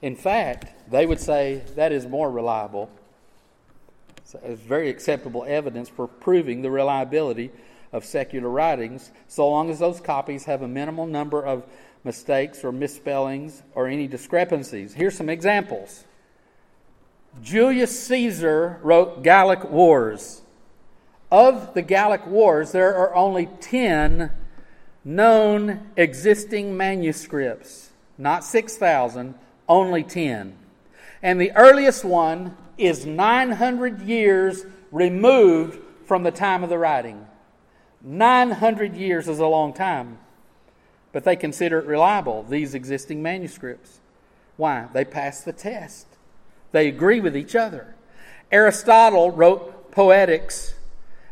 In 0.03 0.17
fact, 0.17 0.91
they 0.91 1.07
would 1.07 1.21
say 1.21 1.63
that 1.77 1.93
is 1.93 2.07
more 2.07 2.31
reliable. 2.31 2.91
So 4.25 4.41
it's 4.45 4.61
very 4.61 4.91
acceptable 4.91 5.45
evidence 5.47 5.89
for 5.89 6.09
proving 6.09 6.63
the 6.63 6.71
reliability 6.71 7.53
of 7.93 8.05
secular 8.05 8.49
writings, 8.49 9.13
so 9.29 9.49
long 9.49 9.71
as 9.71 9.79
those 9.79 10.01
copies 10.01 10.45
have 10.47 10.63
a 10.63 10.69
minimal 10.69 11.07
number 11.07 11.45
of 11.45 11.65
mistakes 12.05 12.65
or 12.65 12.73
misspellings 12.73 13.63
or 13.75 13.87
any 13.87 14.09
discrepancies. 14.09 14.95
Here's 14.95 15.17
some 15.17 15.29
examples. 15.29 16.05
Julius 17.43 17.99
Caesar 18.07 18.81
wrote 18.83 19.23
Gallic 19.23 19.71
Wars. 19.71 20.43
Of 21.31 21.75
the 21.75 21.83
Gallic 21.83 22.27
Wars, 22.27 22.73
there 22.73 22.95
are 22.95 23.15
only 23.15 23.47
10 23.61 24.31
known 25.05 25.91
existing 25.97 26.77
manuscripts, 26.77 27.91
not 28.19 28.45
6,000, 28.45 29.35
only 29.69 30.03
10. 30.03 30.57
And 31.23 31.41
the 31.41 31.53
earliest 31.53 32.05
one 32.05 32.57
is 32.77 33.07
900 33.07 34.03
years 34.03 34.65
removed 34.91 35.79
from 36.07 36.23
the 36.23 36.31
time 36.31 36.63
of 36.63 36.71
the 36.71 36.79
writing. 36.79 37.27
900 38.03 38.97
years 38.97 39.29
is 39.29 39.39
a 39.39 39.47
long 39.47 39.73
time, 39.73 40.19
but 41.13 41.25
they 41.25 41.37
consider 41.37 41.79
it 41.79 41.87
reliable, 41.87 42.43
these 42.43 42.75
existing 42.75 43.23
manuscripts. 43.23 44.01
Why? 44.57 44.89
They 44.93 45.05
pass 45.05 45.43
the 45.43 45.53
test, 45.53 46.07
they 46.73 46.89
agree 46.89 47.21
with 47.21 47.37
each 47.37 47.55
other. 47.55 47.95
Aristotle 48.51 49.31
wrote 49.31 49.93
Poetics, 49.93 50.75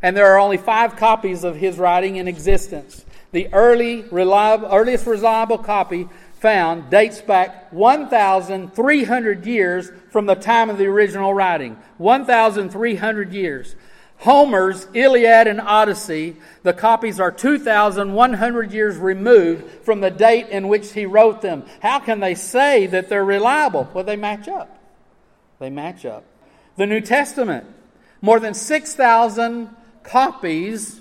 and 0.03 0.16
there 0.16 0.27
are 0.27 0.38
only 0.38 0.57
five 0.57 0.97
copies 0.97 1.45
of 1.45 1.57
his 1.57 1.77
writing 1.77 2.16
in 2.16 2.29
existence. 2.29 3.05
The 3.33 3.53
early, 3.53 4.03
reliable, 4.11 4.69
earliest 4.71 5.07
reliable 5.07 5.59
copy 5.59 6.09
found 6.40 6.90
dates 6.90 7.20
back 7.20 7.70
1,300 7.72 9.46
years 9.46 9.90
from 10.11 10.26
the 10.26 10.35
time 10.35 10.70
of 10.70 10.79
the 10.79 10.87
original 10.87 11.35
writing. 11.35 11.76
1,300 11.98 13.33
years. 13.33 13.76
Homer's 14.18 14.87
Iliad 14.92 15.46
and 15.46 15.61
Odyssey, 15.61 16.37
the 16.62 16.72
copies 16.72 17.20
are 17.20 17.31
2,100 17.31 18.72
years 18.72 18.96
removed 18.96 19.85
from 19.85 20.00
the 20.00 20.11
date 20.11 20.48
in 20.48 20.68
which 20.68 20.92
he 20.92 21.07
wrote 21.07 21.40
them. 21.40 21.64
How 21.81 22.00
can 22.00 22.20
they 22.20 22.35
say 22.35 22.87
that 22.87 23.09
they're 23.09 23.24
reliable? 23.24 23.88
Well, 23.94 24.05
they 24.05 24.16
match 24.16 24.48
up. 24.48 24.79
They 25.59 25.70
match 25.70 26.05
up. 26.05 26.24
The 26.76 26.87
New 26.87 27.00
Testament, 27.00 27.66
more 28.20 28.40
than 28.40 28.55
6,000 28.55 29.70
copies 30.03 31.00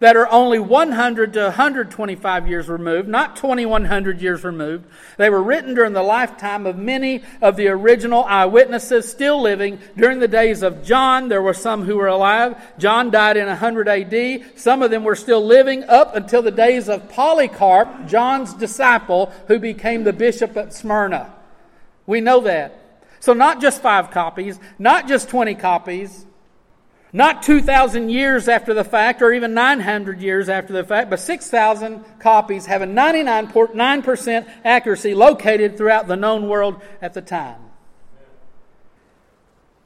that 0.00 0.16
are 0.16 0.30
only 0.30 0.58
100 0.58 1.32
to 1.32 1.40
125 1.40 2.48
years 2.48 2.68
removed, 2.68 3.08
not 3.08 3.34
2100 3.36 4.20
years 4.20 4.44
removed. 4.44 4.84
They 5.16 5.28
were 5.28 5.42
written 5.42 5.74
during 5.74 5.92
the 5.92 6.02
lifetime 6.02 6.66
of 6.66 6.76
many 6.76 7.22
of 7.40 7.56
the 7.56 7.68
original 7.68 8.24
eyewitnesses 8.24 9.10
still 9.10 9.40
living 9.40 9.80
during 9.96 10.20
the 10.20 10.28
days 10.28 10.62
of 10.62 10.84
John. 10.84 11.28
There 11.28 11.42
were 11.42 11.54
some 11.54 11.84
who 11.84 11.96
were 11.96 12.06
alive. 12.06 12.56
John 12.78 13.10
died 13.10 13.36
in 13.36 13.46
100 13.46 13.88
AD. 13.88 14.58
Some 14.58 14.82
of 14.82 14.90
them 14.90 15.02
were 15.02 15.16
still 15.16 15.44
living 15.44 15.82
up 15.84 16.14
until 16.14 16.42
the 16.42 16.52
days 16.52 16.88
of 16.88 17.08
Polycarp, 17.08 18.06
John's 18.06 18.54
disciple, 18.54 19.32
who 19.48 19.58
became 19.58 20.04
the 20.04 20.12
bishop 20.12 20.56
at 20.56 20.72
Smyrna. 20.72 21.34
We 22.06 22.20
know 22.20 22.40
that. 22.42 22.74
So, 23.20 23.32
not 23.32 23.60
just 23.60 23.82
five 23.82 24.12
copies, 24.12 24.60
not 24.78 25.08
just 25.08 25.28
20 25.28 25.56
copies, 25.56 26.24
not 27.12 27.42
2,000 27.42 28.10
years 28.10 28.48
after 28.48 28.74
the 28.74 28.84
fact, 28.84 29.22
or 29.22 29.32
even 29.32 29.54
900 29.54 30.20
years 30.20 30.48
after 30.48 30.72
the 30.72 30.84
fact, 30.84 31.08
but 31.08 31.20
6,000 31.20 32.04
copies 32.18 32.66
having 32.66 32.90
99.9% 32.90 34.48
accuracy 34.64 35.14
located 35.14 35.76
throughout 35.76 36.06
the 36.06 36.16
known 36.16 36.48
world 36.48 36.80
at 37.00 37.14
the 37.14 37.22
time. 37.22 37.60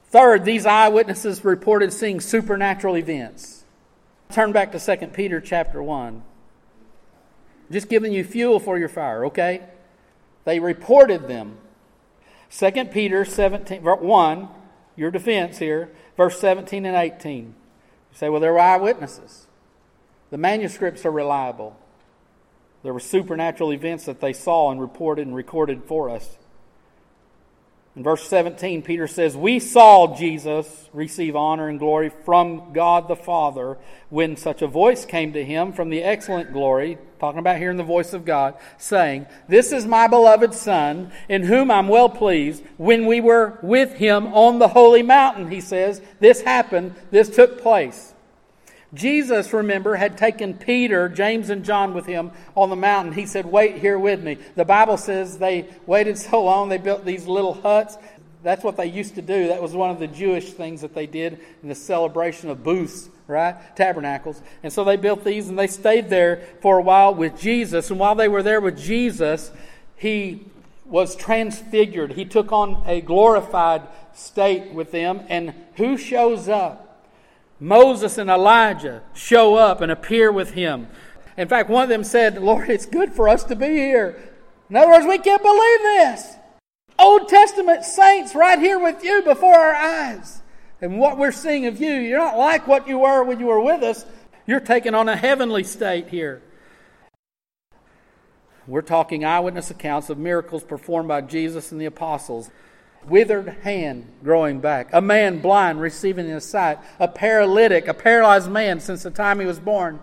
Third, 0.07 0.45
these 0.45 0.67
eyewitnesses 0.67 1.45
reported 1.45 1.93
seeing 1.93 2.21
supernatural 2.21 2.97
events. 2.97 3.65
Turn 4.31 4.53
back 4.53 4.73
to 4.73 4.81
2 4.81 5.07
Peter 5.09 5.41
chapter 5.41 5.83
1. 5.83 6.23
Just 7.71 7.89
giving 7.89 8.13
you 8.13 8.25
fuel 8.25 8.59
for 8.59 8.79
your 8.79 8.89
fire, 8.89 9.25
okay? 9.27 9.63
They 10.45 10.59
reported 10.59 11.29
them. 11.29 11.57
2 12.51 12.87
Peter 12.87 13.25
17, 13.25 13.83
1, 13.83 14.49
your 14.97 15.11
defense 15.11 15.59
here 15.59 15.91
verse 16.17 16.39
17 16.39 16.85
and 16.87 16.97
18. 16.97 17.45
You 17.45 17.53
say, 18.13 18.29
well, 18.29 18.41
there 18.41 18.53
were 18.53 18.61
eyewitnesses. 18.61 19.47
The 20.31 20.39
manuscripts 20.39 21.05
are 21.05 21.11
reliable. 21.11 21.79
There 22.83 22.93
were 22.93 23.01
supernatural 23.01 23.73
events 23.73 24.07
that 24.07 24.21
they 24.21 24.33
saw 24.33 24.71
and 24.71 24.81
reported 24.81 25.27
and 25.27 25.37
recorded 25.37 25.85
for 25.85 26.11
us. 26.11 26.37
In 27.95 28.03
verse 28.03 28.27
17, 28.27 28.81
Peter 28.83 29.07
says, 29.07 29.37
We 29.37 29.59
saw 29.59 30.17
Jesus 30.17 30.89
receive 30.95 31.37
honor 31.37 31.69
and 31.69 31.79
glory 31.79 32.11
from 32.25 32.73
God 32.73 33.07
the 33.07 33.17
Father 33.17 33.77
when 34.09 34.37
such 34.37 34.63
a 34.63 34.67
voice 34.67 35.05
came 35.05 35.35
to 35.35 35.45
him 35.45 35.75
from 35.75 35.91
the 35.91 36.03
excellent 36.03 36.55
glory, 36.55 36.97
talking 37.21 37.39
about 37.39 37.59
hearing 37.59 37.77
the 37.77 37.83
voice 37.83 38.15
of 38.15 38.25
God, 38.25 38.55
saying, 38.79 39.27
This 39.47 39.73
is 39.73 39.85
my 39.85 40.07
beloved 40.07 40.55
Son, 40.55 41.13
in 41.29 41.43
whom 41.43 41.71
I'm 41.71 41.89
well 41.89 42.09
pleased. 42.09 42.65
When 42.79 43.05
we 43.05 43.21
were 43.21 43.59
with 43.63 43.93
him 43.93 44.29
on 44.29 44.59
the 44.59 44.69
holy 44.69 45.03
mountain, 45.03 45.51
he 45.51 45.61
says, 45.61 46.01
This 46.19 46.41
happened, 46.41 46.95
this 47.11 47.29
took 47.29 47.61
place. 47.61 48.12
Jesus, 48.95 49.53
remember, 49.55 49.97
had 49.97 50.19
taken 50.19 50.53
Peter, 50.55 51.09
James, 51.09 51.49
and 51.49 51.65
John 51.65 51.95
with 51.95 52.05
him 52.05 52.31
on 52.55 52.69
the 52.69 52.77
mountain. 52.77 53.15
He 53.15 53.25
said, 53.25 53.47
Wait 53.47 53.79
here 53.79 53.99
with 53.99 54.23
me. 54.23 54.37
The 54.55 54.67
Bible 54.67 54.99
says 54.99 55.39
they 55.39 55.67
waited 55.87 56.19
so 56.19 56.45
long, 56.45 56.69
they 56.69 56.79
built 56.79 57.05
these 57.05 57.27
little 57.27 57.55
huts. 57.55 57.97
That's 58.43 58.65
what 58.65 58.77
they 58.77 58.87
used 58.87 59.15
to 59.15 59.23
do. 59.23 59.49
That 59.49 59.63
was 59.63 59.73
one 59.73 59.91
of 59.91 60.01
the 60.01 60.09
Jewish 60.09 60.53
things 60.53 60.81
that 60.81 60.95
they 60.95 61.07
did 61.07 61.39
in 61.63 61.69
the 61.69 61.75
celebration 61.75 62.51
of 62.51 62.65
booths, 62.65 63.09
right? 63.29 63.57
Tabernacles. 63.77 64.43
And 64.65 64.73
so 64.73 64.83
they 64.83 64.97
built 64.97 65.25
these 65.25 65.49
and 65.49 65.59
they 65.59 65.69
stayed 65.69 66.11
there 66.11 66.43
for 66.61 66.79
a 66.79 66.83
while 66.83 67.15
with 67.15 67.39
Jesus. 67.39 67.91
And 67.91 68.01
while 68.01 68.17
they 68.17 68.29
were 68.29 68.43
there 68.43 68.61
with 68.61 68.77
Jesus, 68.77 69.53
he 69.97 70.45
was 70.85 71.15
transfigured. 71.15 72.13
He 72.13 72.25
took 72.25 72.51
on 72.51 72.83
a 72.85 73.01
glorified 73.01 73.83
state 74.13 74.73
with 74.73 74.91
them. 74.91 75.23
And 75.29 75.55
who 75.77 75.97
shows 75.97 76.49
up? 76.49 76.82
Moses 77.63 78.19
and 78.19 78.29
Elijah 78.29 79.03
show 79.15 79.55
up 79.55 79.81
and 79.83 79.93
appear 79.93 80.33
with 80.33 80.51
him. 80.51 80.89
In 81.37 81.47
fact, 81.47 81.71
one 81.71 81.85
of 81.85 81.89
them 81.89 82.03
said, 82.03 82.43
Lord, 82.43 82.69
it's 82.69 82.87
good 82.87 83.13
for 83.13 83.29
us 83.29 83.45
to 83.45 83.55
be 83.55 83.69
here. 83.69 84.21
In 84.69 84.75
other 84.75 84.91
words, 84.91 85.07
we 85.07 85.19
can't 85.19 85.41
believe 85.41 85.79
this. 85.81 86.35
Old 86.99 87.29
Testament 87.29 87.85
saints 87.85 88.35
right 88.35 88.59
here 88.59 88.81
with 88.81 89.05
you 89.05 89.23
before 89.23 89.55
our 89.55 89.75
eyes. 89.75 90.43
And 90.81 90.99
what 90.99 91.19
we're 91.19 91.31
seeing 91.31 91.67
of 91.67 91.81
you, 91.81 91.93
you're 91.93 92.19
not 92.19 92.37
like 92.37 92.67
what 92.67 92.89
you 92.89 92.99
were 92.99 93.23
when 93.23 93.39
you 93.39 93.47
were 93.47 93.61
with 93.61 93.85
us. 93.85 94.05
You're 94.45 94.59
taking 94.59 94.97
on 94.97 95.09
a 95.09 95.15
heavenly 95.15 95.63
state 95.63 96.09
here. 96.09 96.43
We're 98.67 98.83
talking 98.83 99.25
eyewitness 99.25 99.71
accounts 99.71 100.11
of 100.11 100.19
miracles 100.19 100.65
performed 100.65 101.07
by 101.07 101.21
Jesus 101.21 101.71
and 101.71 101.81
the 101.81 101.87
apostles 101.87 102.51
withered 103.07 103.49
hand 103.63 104.07
growing 104.23 104.61
back, 104.61 104.91
a 104.93 105.01
man 105.01 105.41
blind 105.41 105.81
receiving 105.81 106.29
his 106.29 106.45
sight, 106.45 106.79
a 106.99 107.09
paralytic, 107.09 107.89
a 107.89 107.95
paralyzed 107.95 108.51
man 108.51 108.81
since 108.81 109.03
the 109.03 109.11
time 109.11 109.41
he 109.41 109.47
was 109.47 109.61
born. 109.61 110.01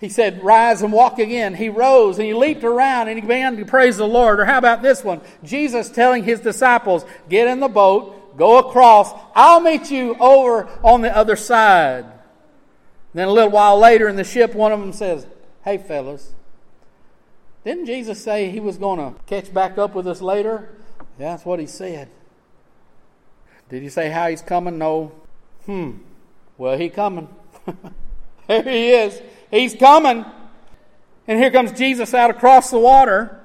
He 0.00 0.08
said, 0.08 0.42
Rise 0.42 0.82
and 0.82 0.92
walk 0.92 1.18
again. 1.18 1.54
He 1.54 1.68
rose 1.68 2.18
and 2.18 2.26
he 2.26 2.32
leaped 2.32 2.64
around 2.64 3.08
and 3.08 3.18
he 3.18 3.20
began 3.20 3.56
to 3.58 3.64
praise 3.66 3.98
the 3.98 4.08
Lord. 4.08 4.40
Or 4.40 4.46
how 4.46 4.56
about 4.56 4.82
this 4.82 5.04
one? 5.04 5.20
Jesus 5.44 5.90
telling 5.90 6.24
his 6.24 6.40
disciples, 6.40 7.04
Get 7.28 7.46
in 7.46 7.60
the 7.60 7.68
boat, 7.68 8.38
go 8.38 8.58
across, 8.58 9.12
I'll 9.34 9.60
meet 9.60 9.90
you 9.90 10.16
over 10.18 10.68
on 10.82 11.02
the 11.02 11.14
other 11.14 11.36
side. 11.36 12.06
Then 13.12 13.28
a 13.28 13.32
little 13.32 13.50
while 13.50 13.78
later 13.78 14.08
in 14.08 14.16
the 14.16 14.24
ship, 14.24 14.54
one 14.54 14.72
of 14.72 14.80
them 14.80 14.92
says, 14.92 15.26
Hey, 15.64 15.76
fellas, 15.76 16.32
didn't 17.64 17.86
Jesus 17.86 18.22
say 18.22 18.50
he 18.50 18.60
was 18.60 18.78
going 18.78 18.98
to 18.98 19.20
catch 19.26 19.52
back 19.52 19.76
up 19.76 19.94
with 19.94 20.06
us 20.06 20.22
later? 20.22 20.70
Yeah, 21.18 21.32
that's 21.32 21.44
what 21.44 21.60
he 21.60 21.66
said. 21.66 22.08
Did 23.70 23.82
he 23.82 23.88
say 23.88 24.10
how 24.10 24.28
he's 24.28 24.42
coming? 24.42 24.78
No. 24.78 25.12
Hmm. 25.64 25.92
Well, 26.58 26.76
he 26.76 26.90
coming. 26.90 27.28
there 28.46 28.62
he 28.62 28.92
is. 28.92 29.20
He's 29.50 29.74
coming. 29.74 30.24
And 31.26 31.38
here 31.38 31.50
comes 31.50 31.72
Jesus 31.72 32.12
out 32.12 32.30
across 32.30 32.70
the 32.70 32.78
water. 32.78 33.40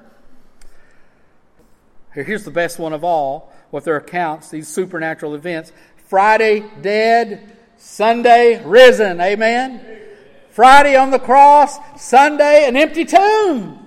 Here's 2.12 2.44
the 2.44 2.50
best 2.50 2.78
one 2.78 2.92
of 2.92 3.04
all 3.04 3.52
with 3.70 3.84
their 3.84 3.96
accounts, 3.96 4.50
these 4.50 4.68
supernatural 4.68 5.34
events. 5.34 5.72
Friday, 6.08 6.64
dead. 6.80 7.56
Sunday, 7.76 8.64
risen. 8.64 9.20
Amen? 9.20 9.84
Friday 10.50 10.96
on 10.96 11.10
the 11.10 11.18
cross. 11.18 11.76
Sunday, 11.96 12.66
an 12.66 12.76
empty 12.76 13.04
tomb. 13.04 13.86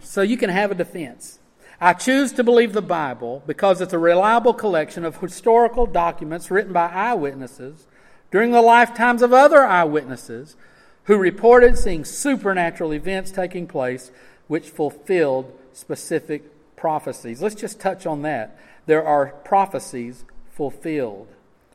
So 0.00 0.22
you 0.22 0.36
can 0.36 0.50
have 0.50 0.70
a 0.70 0.74
defense. 0.74 1.35
I 1.80 1.92
choose 1.92 2.32
to 2.32 2.44
believe 2.44 2.72
the 2.72 2.82
Bible 2.82 3.42
because 3.46 3.80
it's 3.80 3.92
a 3.92 3.98
reliable 3.98 4.54
collection 4.54 5.04
of 5.04 5.18
historical 5.18 5.86
documents 5.86 6.50
written 6.50 6.72
by 6.72 6.88
eyewitnesses 6.88 7.86
during 8.30 8.50
the 8.50 8.62
lifetimes 8.62 9.20
of 9.20 9.32
other 9.32 9.64
eyewitnesses 9.64 10.56
who 11.04 11.16
reported 11.16 11.76
seeing 11.76 12.04
supernatural 12.04 12.92
events 12.92 13.30
taking 13.30 13.66
place 13.66 14.10
which 14.48 14.70
fulfilled 14.70 15.52
specific 15.72 16.76
prophecies. 16.76 17.42
Let's 17.42 17.54
just 17.54 17.78
touch 17.78 18.06
on 18.06 18.22
that. 18.22 18.58
There 18.86 19.04
are 19.04 19.34
prophecies 19.44 20.24
fulfilled. 20.50 21.28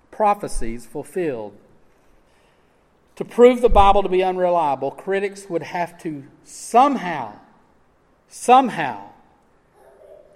Prophecies 0.10 0.86
fulfilled. 0.86 1.56
To 3.18 3.26
prove 3.26 3.62
the 3.62 3.70
Bible 3.70 4.02
to 4.04 4.10
be 4.10 4.24
unreliable, 4.24 4.92
critics 4.92 5.48
would 5.48 5.64
have 5.64 6.02
to 6.02 6.24
somehow, 6.44 7.34
somehow, 8.28 9.11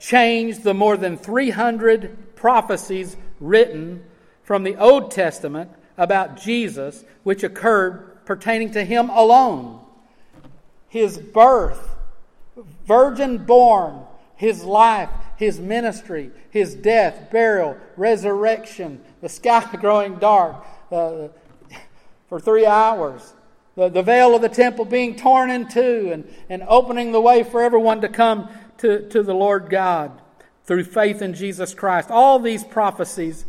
changed 0.05 0.63
the 0.63 0.73
more 0.73 0.97
than 0.97 1.17
300 1.17 2.35
prophecies 2.35 3.17
written 3.39 4.03
from 4.43 4.63
the 4.63 4.75
Old 4.75 5.09
Testament 5.09 5.71
about 5.97 6.39
Jesus, 6.39 7.03
which 7.23 7.43
occurred 7.43 8.23
pertaining 8.23 8.71
to 8.71 8.85
him 8.85 9.09
alone. 9.09 9.83
His 10.87 11.17
birth, 11.17 11.95
virgin 12.85 13.45
born, 13.45 14.01
his 14.35 14.63
life, 14.63 15.09
his 15.37 15.59
ministry, 15.59 16.29
his 16.51 16.75
death, 16.75 17.31
burial, 17.31 17.75
resurrection, 17.97 19.01
the 19.21 19.29
sky 19.29 19.67
growing 19.79 20.17
dark 20.19 20.63
uh, 20.91 21.29
for 22.29 22.39
three 22.39 22.65
hours, 22.67 23.33
the, 23.75 23.89
the 23.89 24.03
veil 24.03 24.35
of 24.35 24.43
the 24.43 24.49
temple 24.49 24.85
being 24.85 25.15
torn 25.15 25.49
in 25.49 25.67
two, 25.67 26.11
and, 26.13 26.31
and 26.47 26.63
opening 26.67 27.11
the 27.11 27.21
way 27.21 27.41
for 27.41 27.63
everyone 27.63 28.01
to 28.01 28.09
come 28.09 28.49
to, 28.79 29.07
to 29.09 29.23
the 29.23 29.33
Lord 29.33 29.69
God 29.69 30.21
through 30.65 30.83
faith 30.83 31.21
in 31.21 31.33
Jesus 31.33 31.73
Christ. 31.73 32.09
All 32.09 32.39
these 32.39 32.63
prophecies 32.63 33.45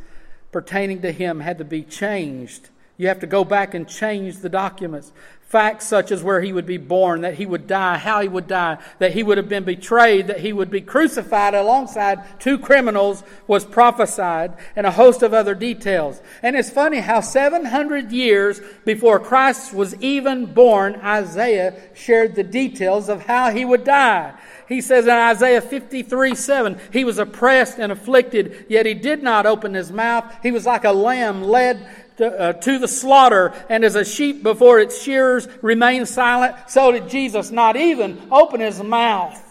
pertaining 0.53 1.03
to 1.03 1.13
him 1.13 1.41
had 1.41 1.59
to 1.59 1.65
be 1.65 1.83
changed. 1.83 2.71
You 2.99 3.09
have 3.09 3.21
to 3.21 3.27
go 3.27 3.45
back 3.45 3.75
and 3.75 3.87
change 3.87 4.39
the 4.39 4.49
documents. 4.49 5.13
Facts 5.43 5.87
such 5.87 6.11
as 6.11 6.25
where 6.25 6.41
he 6.41 6.53
would 6.53 6.67
be 6.67 6.77
born, 6.77 7.21
that 7.21 7.35
he 7.35 7.47
would 7.47 7.69
die, 7.69 7.99
how 7.99 8.21
he 8.21 8.27
would 8.27 8.49
die, 8.49 8.79
that 8.99 9.13
he 9.13 9.23
would 9.23 9.39
have 9.39 9.49
been 9.49 9.63
betrayed, 9.63 10.27
that 10.27 10.41
he 10.41 10.53
would 10.53 10.71
be 10.71 10.81
crucified 10.81 11.55
alongside 11.55 12.41
two 12.41 12.59
criminals 12.59 13.23
was 13.47 13.65
prophesied, 13.65 14.55
and 14.75 14.89
a 14.89 14.91
host 14.91 15.23
of 15.23 15.33
other 15.33 15.55
details. 15.55 16.21
And 16.43 16.57
it's 16.57 16.71
funny 16.71 16.99
how 16.99 17.21
700 17.21 18.11
years 18.11 18.61
before 18.85 19.21
Christ 19.21 19.73
was 19.73 19.95
even 20.03 20.47
born, 20.47 20.97
Isaiah 20.97 21.81
shared 21.95 22.35
the 22.35 22.43
details 22.43 23.09
of 23.09 23.23
how 23.23 23.51
he 23.51 23.65
would 23.65 23.85
die. 23.85 24.35
He 24.69 24.81
says 24.81 25.05
in 25.05 25.13
Isaiah 25.13 25.61
53 25.61 26.35
7, 26.35 26.81
he 26.93 27.05
was 27.05 27.19
oppressed 27.19 27.79
and 27.79 27.93
afflicted, 27.93 28.67
yet 28.69 28.85
he 28.85 28.95
did 28.95 29.23
not 29.23 29.47
open 29.47 29.75
his 29.75 29.93
mouth. 29.93 30.25
He 30.43 30.51
was 30.51 30.67
like 30.67 30.85
a 30.85 30.91
lamb 30.91 31.45
led 31.45 31.89
to, 32.17 32.27
uh, 32.27 32.53
to, 32.55 32.79
the 32.79 32.89
slaughter, 32.89 33.53
and 33.69 33.85
as 33.85 33.95
a 33.95 34.05
sheep 34.05 34.43
before 34.43 34.81
its 34.81 35.03
shearers 35.03 35.49
remained 35.63 36.09
silent, 36.09 36.57
so 36.69 36.93
did 36.93 37.09
Jesus 37.09 37.51
not 37.51 37.77
even 37.77 38.29
open 38.31 38.61
his 38.61 38.83
mouth. 38.83 39.43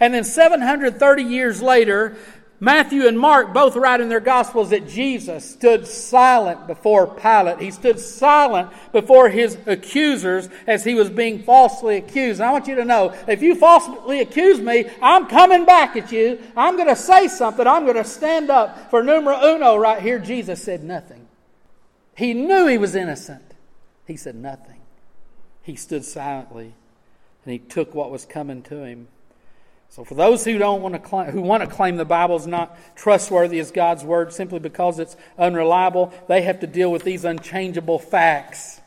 And 0.00 0.12
then 0.14 0.24
730 0.24 1.22
years 1.22 1.62
later, 1.62 2.16
Matthew 2.62 3.08
and 3.08 3.18
Mark 3.18 3.52
both 3.52 3.74
write 3.74 4.00
in 4.00 4.08
their 4.08 4.20
Gospels 4.20 4.70
that 4.70 4.86
Jesus 4.86 5.50
stood 5.50 5.84
silent 5.84 6.68
before 6.68 7.08
Pilate. 7.08 7.58
He 7.58 7.72
stood 7.72 7.98
silent 7.98 8.70
before 8.92 9.28
his 9.28 9.58
accusers 9.66 10.48
as 10.68 10.84
he 10.84 10.94
was 10.94 11.10
being 11.10 11.42
falsely 11.42 11.96
accused. 11.96 12.38
And 12.38 12.48
I 12.48 12.52
want 12.52 12.68
you 12.68 12.76
to 12.76 12.84
know 12.84 13.16
if 13.26 13.42
you 13.42 13.56
falsely 13.56 14.20
accuse 14.20 14.60
me, 14.60 14.88
I'm 15.02 15.26
coming 15.26 15.64
back 15.64 15.96
at 15.96 16.12
you. 16.12 16.40
I'm 16.56 16.76
going 16.76 16.86
to 16.86 16.94
say 16.94 17.26
something. 17.26 17.66
I'm 17.66 17.82
going 17.82 17.96
to 17.96 18.04
stand 18.04 18.48
up 18.48 18.90
for 18.90 19.02
numero 19.02 19.54
uno 19.56 19.74
right 19.74 20.00
here. 20.00 20.20
Jesus 20.20 20.62
said 20.62 20.84
nothing. 20.84 21.21
He 22.16 22.34
knew 22.34 22.66
he 22.66 22.78
was 22.78 22.94
innocent. 22.94 23.54
He 24.06 24.16
said 24.16 24.34
nothing. 24.34 24.80
He 25.62 25.76
stood 25.76 26.04
silently 26.04 26.74
and 27.44 27.52
he 27.52 27.58
took 27.58 27.94
what 27.94 28.10
was 28.10 28.24
coming 28.24 28.62
to 28.62 28.84
him. 28.84 29.08
So, 29.88 30.04
for 30.04 30.14
those 30.14 30.44
who 30.44 30.56
don't 30.56 30.80
want 30.80 30.94
to 30.94 30.98
claim, 30.98 31.30
who 31.32 31.42
want 31.42 31.62
to 31.62 31.68
claim 31.68 31.96
the 31.96 32.06
Bible 32.06 32.36
is 32.36 32.46
not 32.46 32.78
trustworthy 32.96 33.58
as 33.58 33.70
God's 33.70 34.02
word 34.02 34.32
simply 34.32 34.58
because 34.58 34.98
it's 34.98 35.16
unreliable, 35.38 36.14
they 36.28 36.42
have 36.42 36.60
to 36.60 36.66
deal 36.66 36.90
with 36.90 37.04
these 37.04 37.26
unchangeable 37.26 37.98
facts. 37.98 38.80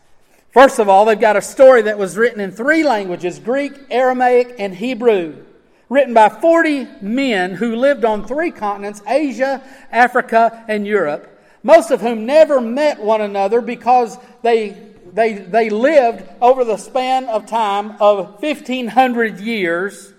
First 0.52 0.80
of 0.80 0.90
all, 0.90 1.06
they've 1.06 1.20
got 1.20 1.36
a 1.36 1.44
story 1.44 1.84
that 1.84 2.00
was 2.00 2.18
written 2.18 2.40
in 2.40 2.52
three 2.52 2.84
languages 2.84 3.38
Greek, 3.38 3.74
Aramaic, 3.92 4.56
and 4.58 4.74
Hebrew, 4.74 5.46
written 5.90 6.16
by 6.16 6.30
40 6.30 6.88
men 7.02 7.54
who 7.54 7.76
lived 7.76 8.04
on 8.04 8.26
three 8.26 8.50
continents 8.50 9.04
Asia, 9.06 9.62
Africa, 9.92 10.66
and 10.68 10.88
Europe, 10.88 11.35
most 11.66 11.90
of 11.90 12.00
whom 12.00 12.28
never 12.28 12.62
met 12.62 13.02
one 13.02 13.22
another 13.22 13.60
because 13.60 14.20
they, 14.44 14.78
they, 15.14 15.34
they 15.34 15.72
lived 15.72 16.24
over 16.40 16.64
the 16.64 16.78
span 16.78 17.26
of 17.26 17.48
time 17.48 17.98
of 18.00 18.40
1,500 18.40 19.40
years 19.40 20.14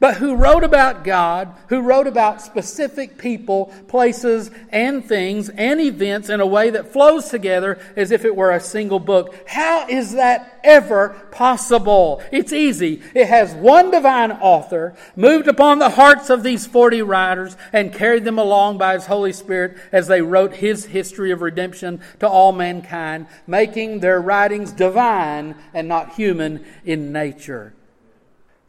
but 0.00 0.16
who 0.16 0.36
wrote 0.36 0.64
about 0.64 1.04
God, 1.04 1.54
who 1.68 1.80
wrote 1.80 2.06
about 2.06 2.42
specific 2.42 3.18
people, 3.18 3.66
places, 3.88 4.50
and 4.70 5.04
things 5.04 5.48
and 5.48 5.80
events 5.80 6.28
in 6.28 6.40
a 6.40 6.46
way 6.46 6.70
that 6.70 6.92
flows 6.92 7.28
together 7.28 7.78
as 7.96 8.10
if 8.10 8.24
it 8.24 8.36
were 8.36 8.50
a 8.50 8.60
single 8.60 8.98
book. 8.98 9.34
How 9.46 9.86
is 9.88 10.12
that 10.12 10.60
ever 10.64 11.10
possible? 11.30 12.22
It's 12.32 12.52
easy. 12.52 13.02
It 13.14 13.28
has 13.28 13.54
one 13.54 13.90
divine 13.90 14.32
author, 14.32 14.94
moved 15.16 15.48
upon 15.48 15.78
the 15.78 15.90
hearts 15.90 16.30
of 16.30 16.42
these 16.42 16.66
40 16.66 17.02
writers, 17.02 17.56
and 17.72 17.92
carried 17.92 18.24
them 18.24 18.38
along 18.38 18.78
by 18.78 18.94
his 18.94 19.06
Holy 19.06 19.32
Spirit 19.32 19.76
as 19.92 20.08
they 20.08 20.22
wrote 20.22 20.54
his 20.54 20.86
history 20.86 21.30
of 21.30 21.40
redemption 21.40 22.00
to 22.20 22.28
all 22.28 22.52
mankind, 22.52 23.26
making 23.46 24.00
their 24.00 24.20
writings 24.20 24.72
divine 24.72 25.54
and 25.72 25.88
not 25.88 26.14
human 26.14 26.64
in 26.84 27.12
nature. 27.12 27.74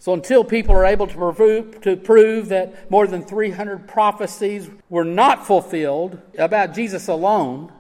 So 0.05 0.13
until 0.13 0.43
people 0.43 0.75
are 0.75 0.85
able 0.85 1.07
to 1.07 1.33
prove, 1.33 1.81
to 1.81 1.97
prove 1.97 2.49
that 2.49 2.91
more 2.91 3.07
than 3.07 3.23
300 3.23 3.87
prophecies 3.87 4.69
were 4.87 5.03
not 5.03 5.47
fulfilled 5.47 6.21
about 6.37 6.75
Jesus 6.75 7.07
alone, 7.07 7.73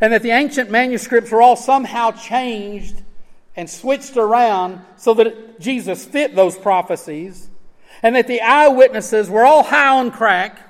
and 0.00 0.12
that 0.12 0.22
the 0.22 0.30
ancient 0.30 0.70
manuscripts 0.70 1.32
were 1.32 1.42
all 1.42 1.56
somehow 1.56 2.12
changed 2.12 3.02
and 3.56 3.68
switched 3.68 4.16
around 4.16 4.80
so 4.94 5.12
that 5.14 5.58
Jesus 5.58 6.04
fit 6.04 6.36
those 6.36 6.56
prophecies, 6.56 7.50
and 8.00 8.14
that 8.14 8.28
the 8.28 8.40
eyewitnesses 8.40 9.28
were 9.28 9.44
all 9.44 9.64
high 9.64 9.88
on 9.88 10.12
crack, 10.12 10.60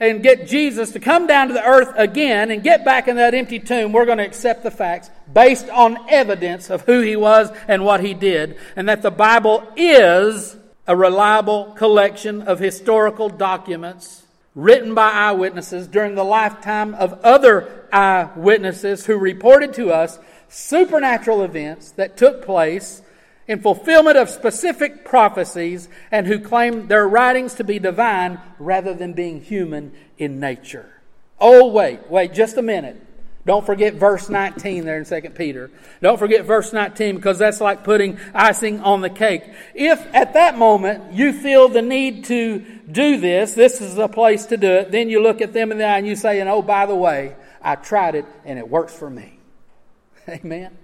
and 0.00 0.22
get 0.22 0.46
Jesus 0.46 0.92
to 0.92 1.00
come 1.00 1.26
down 1.26 1.48
to 1.48 1.54
the 1.54 1.64
earth 1.64 1.92
again 1.96 2.50
and 2.50 2.62
get 2.62 2.84
back 2.84 3.08
in 3.08 3.16
that 3.16 3.34
empty 3.34 3.58
tomb, 3.58 3.92
we're 3.92 4.06
going 4.06 4.18
to 4.18 4.24
accept 4.24 4.62
the 4.62 4.70
facts 4.70 5.10
based 5.32 5.68
on 5.68 5.98
evidence 6.08 6.70
of 6.70 6.82
who 6.82 7.00
he 7.00 7.16
was 7.16 7.50
and 7.66 7.84
what 7.84 8.04
he 8.04 8.14
did, 8.14 8.56
and 8.76 8.88
that 8.88 9.02
the 9.02 9.10
Bible 9.10 9.66
is 9.76 10.56
a 10.86 10.96
reliable 10.96 11.72
collection 11.72 12.42
of 12.42 12.58
historical 12.58 13.28
documents 13.28 14.24
written 14.54 14.94
by 14.94 15.10
eyewitnesses 15.10 15.86
during 15.86 16.14
the 16.14 16.24
lifetime 16.24 16.94
of 16.94 17.12
other 17.22 17.86
eyewitnesses 17.92 19.06
who 19.06 19.16
reported 19.16 19.74
to 19.74 19.92
us 19.92 20.18
supernatural 20.48 21.42
events 21.42 21.92
that 21.92 22.16
took 22.16 22.44
place 22.44 23.02
in 23.48 23.60
fulfillment 23.60 24.18
of 24.18 24.28
specific 24.28 25.04
prophecies 25.04 25.88
and 26.12 26.26
who 26.26 26.38
claim 26.38 26.86
their 26.86 27.08
writings 27.08 27.54
to 27.54 27.64
be 27.64 27.78
divine 27.78 28.38
rather 28.58 28.94
than 28.94 29.14
being 29.14 29.40
human 29.40 29.92
in 30.18 30.38
nature. 30.38 30.92
Oh, 31.40 31.68
wait, 31.68 32.08
wait 32.10 32.34
just 32.34 32.58
a 32.58 32.62
minute. 32.62 33.02
Don't 33.46 33.64
forget 33.64 33.94
verse 33.94 34.28
19 34.28 34.84
there 34.84 34.98
in 34.98 35.06
2 35.06 35.30
Peter. 35.30 35.70
Don't 36.02 36.18
forget 36.18 36.44
verse 36.44 36.74
19 36.74 37.16
because 37.16 37.38
that's 37.38 37.62
like 37.62 37.82
putting 37.82 38.18
icing 38.34 38.80
on 38.80 39.00
the 39.00 39.08
cake. 39.08 39.42
If 39.74 40.06
at 40.14 40.34
that 40.34 40.58
moment 40.58 41.14
you 41.14 41.32
feel 41.32 41.70
the 41.70 41.80
need 41.80 42.24
to 42.26 42.58
do 42.58 43.18
this, 43.18 43.54
this 43.54 43.80
is 43.80 43.94
the 43.94 44.08
place 44.08 44.44
to 44.46 44.58
do 44.58 44.70
it, 44.70 44.90
then 44.90 45.08
you 45.08 45.22
look 45.22 45.40
at 45.40 45.54
them 45.54 45.72
in 45.72 45.78
the 45.78 45.84
eye 45.84 45.96
and 45.96 46.06
you 46.06 46.14
say, 46.14 46.40
and 46.40 46.50
oh, 46.50 46.60
by 46.60 46.84
the 46.84 46.94
way, 46.94 47.36
I 47.62 47.76
tried 47.76 48.16
it 48.16 48.26
and 48.44 48.58
it 48.58 48.68
works 48.68 48.94
for 48.94 49.08
me. 49.08 49.38
Amen? 50.28 50.76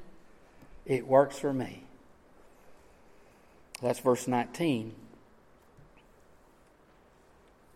It 0.86 1.06
works 1.06 1.38
for 1.38 1.52
me. 1.52 1.83
That's 3.84 3.98
verse 3.98 4.26
19. 4.26 4.94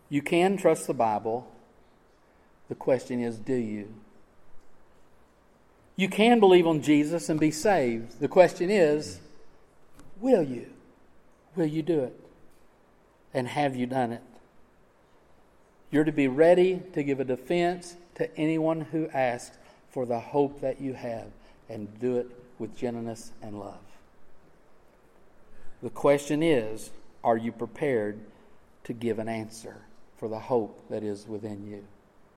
You 0.09 0.23
can 0.23 0.57
trust 0.57 0.87
the 0.87 0.95
Bible. 0.95 1.47
The 2.71 2.75
question 2.75 3.21
is, 3.21 3.37
do 3.37 3.53
you? 3.53 3.93
You 5.97 6.09
can 6.09 6.41
believe 6.41 6.67
on 6.67 6.81
Jesus 6.81 7.29
and 7.29 7.39
be 7.39 7.51
saved. 7.51 8.21
The 8.21 8.29
question 8.29 8.71
is, 8.71 9.21
will 10.19 10.43
you? 10.43 10.71
Will 11.55 11.67
you 11.67 11.83
do 11.83 12.01
it? 12.01 12.19
And 13.35 13.47
have 13.47 13.77
you 13.77 13.85
done 13.85 14.13
it? 14.13 14.23
You're 15.91 16.05
to 16.05 16.13
be 16.13 16.27
ready 16.27 16.81
to 16.95 17.03
give 17.03 17.21
a 17.21 17.25
defense 17.25 17.97
to 18.15 18.35
anyone 18.39 18.81
who 18.81 19.11
asks 19.11 19.59
for 19.91 20.07
the 20.07 20.21
hope 20.21 20.63
that 20.63 20.81
you 20.81 20.95
have 20.95 21.27
and 21.69 22.01
do 22.01 22.17
it 22.17 22.29
with 22.59 22.75
gentleness 22.75 23.33
and 23.43 23.61
love. 23.61 23.88
The 25.83 25.91
question 25.91 26.43
is 26.43 26.91
are 27.23 27.37
you 27.37 27.53
prepared 27.53 28.21
to 28.85 28.93
give 28.93 29.19
an 29.19 29.29
answer 29.29 29.83
for 30.17 30.29
the 30.29 30.39
hope 30.39 30.89
that 30.89 31.03
is 31.03 31.27
within 31.27 31.67
you? 31.67 31.85